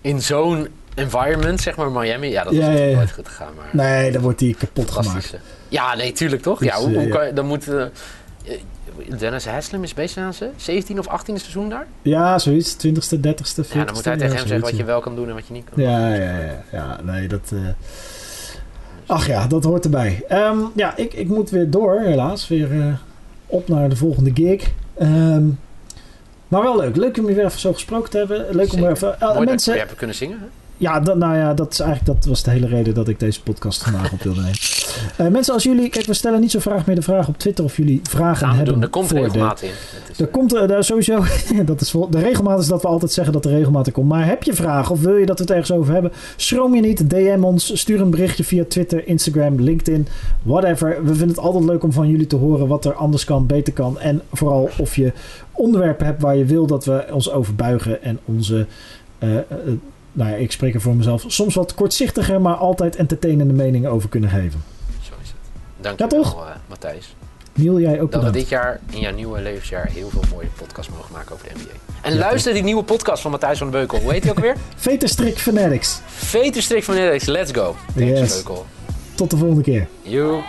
in 0.00 0.22
zo'n 0.22 0.68
environment, 0.94 1.60
zeg 1.60 1.76
maar 1.76 1.90
Miami. 1.90 2.28
Ja, 2.28 2.44
dat 2.44 2.52
is 2.52 2.58
ja, 2.58 2.70
ja, 2.70 2.96
nooit 2.96 3.12
goed 3.12 3.28
gegaan. 3.28 3.52
Maar, 3.56 3.68
nee, 3.86 4.12
dan 4.12 4.22
wordt 4.22 4.40
hij 4.40 4.54
kapot 4.58 4.90
gemaakt. 4.90 5.36
Ja, 5.68 5.94
nee, 5.94 6.12
tuurlijk 6.12 6.42
toch? 6.42 6.58
Dus, 6.58 6.68
ja, 6.68 6.76
hoe, 6.76 6.94
hoe 6.94 7.08
kan 7.08 7.26
je, 7.26 7.32
dan 7.32 7.46
moet... 7.46 7.66
Dennis 9.18 9.46
Haslem 9.46 9.82
is 9.82 9.94
bezig 9.94 10.22
aan 10.22 10.34
ze. 10.34 10.50
17 10.56 10.98
of 10.98 11.06
18e 11.06 11.24
seizoen 11.24 11.68
daar? 11.68 11.86
Ja, 12.02 12.38
zoiets. 12.38 12.74
20ste, 12.74 13.16
30ste, 13.16 13.64
40ste. 13.64 13.72
Ja, 13.72 13.84
dan 13.84 13.94
moet 13.94 14.04
hij 14.04 14.16
tegen 14.16 14.36
hem 14.36 14.46
zeggen 14.46 14.60
wat 14.60 14.76
je 14.76 14.84
wel 14.84 15.00
kan 15.00 15.16
doen 15.16 15.28
en 15.28 15.34
wat 15.34 15.46
je 15.46 15.52
niet 15.52 15.64
kan. 15.74 15.82
Ja, 15.82 16.14
ja, 16.14 16.38
ja. 16.38 16.62
ja 16.72 16.98
nee, 17.02 17.28
dat... 17.28 17.52
Ach 19.06 19.26
ja, 19.26 19.46
dat 19.46 19.64
hoort 19.64 19.84
erbij. 19.84 20.24
Um, 20.30 20.70
ja, 20.74 20.96
ik, 20.96 21.14
ik 21.14 21.28
moet 21.28 21.50
weer 21.50 21.70
door, 21.70 22.00
helaas. 22.00 22.48
Weer 22.48 22.72
uh, 22.72 22.94
op 23.46 23.68
naar 23.68 23.88
de 23.88 23.96
volgende 23.96 24.30
gig. 24.34 24.70
Um, 25.02 25.58
maar 26.48 26.62
wel 26.62 26.76
leuk. 26.76 26.96
Leuk 26.96 27.18
om 27.18 27.28
je 27.28 27.34
weer 27.34 27.44
even 27.44 27.60
zo 27.60 27.72
gesproken 27.72 28.10
te 28.10 28.18
hebben. 28.18 28.38
Leuk 28.38 28.70
Zeker. 28.70 28.74
om 28.74 28.80
weer 28.80 28.90
even... 28.90 29.16
Uh, 29.22 29.38
mensen, 29.38 29.72
je 29.72 29.78
hebben 29.78 29.96
kunnen 29.96 30.16
zingen. 30.16 30.38
Hè? 30.38 30.46
Ja, 30.82 31.00
dat, 31.00 31.16
nou 31.16 31.36
ja, 31.36 31.54
dat, 31.54 31.72
is 31.72 31.80
eigenlijk, 31.80 32.18
dat 32.18 32.28
was 32.28 32.42
de 32.42 32.50
hele 32.50 32.66
reden 32.66 32.94
dat 32.94 33.08
ik 33.08 33.20
deze 33.20 33.42
podcast 33.42 33.82
vandaag 33.82 34.12
op 34.12 34.22
wilde 34.22 34.40
nemen. 34.40 34.56
Uh, 35.20 35.28
mensen, 35.28 35.54
als 35.54 35.62
jullie... 35.62 35.88
Kijk, 35.88 36.06
we 36.06 36.14
stellen 36.14 36.40
niet 36.40 36.50
zo 36.50 36.60
graag 36.60 36.86
meer 36.86 36.94
de 36.94 37.02
vraag 37.02 37.28
op 37.28 37.38
Twitter 37.38 37.64
of 37.64 37.76
jullie 37.76 38.00
vragen 38.02 38.46
nou, 38.46 38.58
hebben. 38.58 38.82
Er 38.82 38.88
komt 38.88 39.10
regelmaat 39.10 39.62
in. 39.62 39.70
Er 40.18 40.26
komt 40.26 40.54
er 40.54 40.68
daar 40.68 40.84
sowieso... 40.84 41.24
dat 41.64 41.80
is 41.80 41.90
vol, 41.90 42.10
de 42.10 42.18
regelmaat 42.18 42.60
is 42.60 42.66
dat 42.66 42.82
we 42.82 42.88
altijd 42.88 43.12
zeggen 43.12 43.32
dat 43.32 43.44
er 43.44 43.50
regelmaat 43.50 43.86
er 43.86 43.92
komt. 43.92 44.08
Maar 44.08 44.26
heb 44.26 44.42
je 44.42 44.54
vragen 44.54 44.92
of 44.92 45.00
wil 45.00 45.16
je 45.16 45.26
dat 45.26 45.36
we 45.38 45.42
het 45.42 45.52
ergens 45.52 45.72
over 45.72 45.92
hebben? 45.92 46.12
Schroom 46.36 46.74
je 46.74 46.80
niet. 46.80 47.10
DM 47.10 47.40
ons. 47.42 47.78
Stuur 47.78 48.00
een 48.00 48.10
berichtje 48.10 48.44
via 48.44 48.64
Twitter, 48.68 49.06
Instagram, 49.06 49.60
LinkedIn. 49.60 50.08
Whatever. 50.42 51.04
We 51.04 51.14
vinden 51.14 51.28
het 51.28 51.38
altijd 51.38 51.64
leuk 51.64 51.82
om 51.82 51.92
van 51.92 52.08
jullie 52.08 52.26
te 52.26 52.36
horen 52.36 52.68
wat 52.68 52.84
er 52.84 52.94
anders 52.94 53.24
kan, 53.24 53.46
beter 53.46 53.72
kan. 53.72 54.00
En 54.00 54.22
vooral 54.32 54.70
of 54.78 54.96
je 54.96 55.12
onderwerpen 55.52 56.06
hebt 56.06 56.22
waar 56.22 56.36
je 56.36 56.44
wil 56.44 56.66
dat 56.66 56.84
we 56.84 57.04
ons 57.10 57.30
over 57.30 57.54
buigen 57.54 58.02
en 58.02 58.18
onze... 58.24 58.66
Uh, 59.24 59.38
nou 60.12 60.30
ja, 60.30 60.36
ik 60.36 60.52
spreek 60.52 60.74
er 60.74 60.80
voor 60.80 60.94
mezelf, 60.94 61.24
soms 61.26 61.54
wat 61.54 61.74
kortzichtiger, 61.74 62.40
maar 62.40 62.54
altijd 62.54 62.96
entertainende 62.96 63.52
meningen 63.52 63.90
over 63.90 64.08
kunnen 64.08 64.30
geven. 64.30 64.62
Zo 65.02 65.12
is 65.22 65.28
het. 65.28 65.36
Dank 65.80 65.98
je 65.98 66.06
wel, 66.06 66.22
uh, 66.22 66.50
Matthijs. 66.68 67.14
Niel, 67.54 67.80
jij 67.80 67.92
ook 67.92 67.98
Dat 67.98 68.08
bedankt. 68.10 68.30
we 68.34 68.38
dit 68.38 68.48
jaar, 68.48 68.80
in 68.90 69.00
jouw 69.00 69.12
nieuwe 69.14 69.40
levensjaar, 69.40 69.88
heel 69.88 70.08
veel 70.08 70.22
mooie 70.32 70.46
podcasts 70.58 70.92
mogen 70.92 71.12
maken 71.12 71.32
over 71.34 71.46
de 71.48 71.54
NBA. 71.54 71.70
En 72.02 72.16
luister 72.18 72.52
die 72.52 72.62
nieuwe 72.62 72.82
podcast 72.82 73.22
van 73.22 73.30
Matthijs 73.30 73.58
van 73.58 73.66
de 73.66 73.72
Beukel. 73.72 74.00
Hoe 74.00 74.12
heet 74.12 74.22
die 74.22 74.30
ook 74.30 74.38
weer? 74.40 74.56
Veterstrik 74.76 75.38
Fanatics. 75.38 76.00
Veterstrik 76.06 76.84
Fanatics, 76.84 77.26
let's 77.26 77.52
go. 77.52 77.76
Thanks, 77.96 78.18
yes. 78.20 78.34
Beukel. 78.34 78.66
Tot 79.14 79.30
de 79.30 79.36
volgende 79.36 79.62
keer. 79.62 79.86
You. 80.02 80.42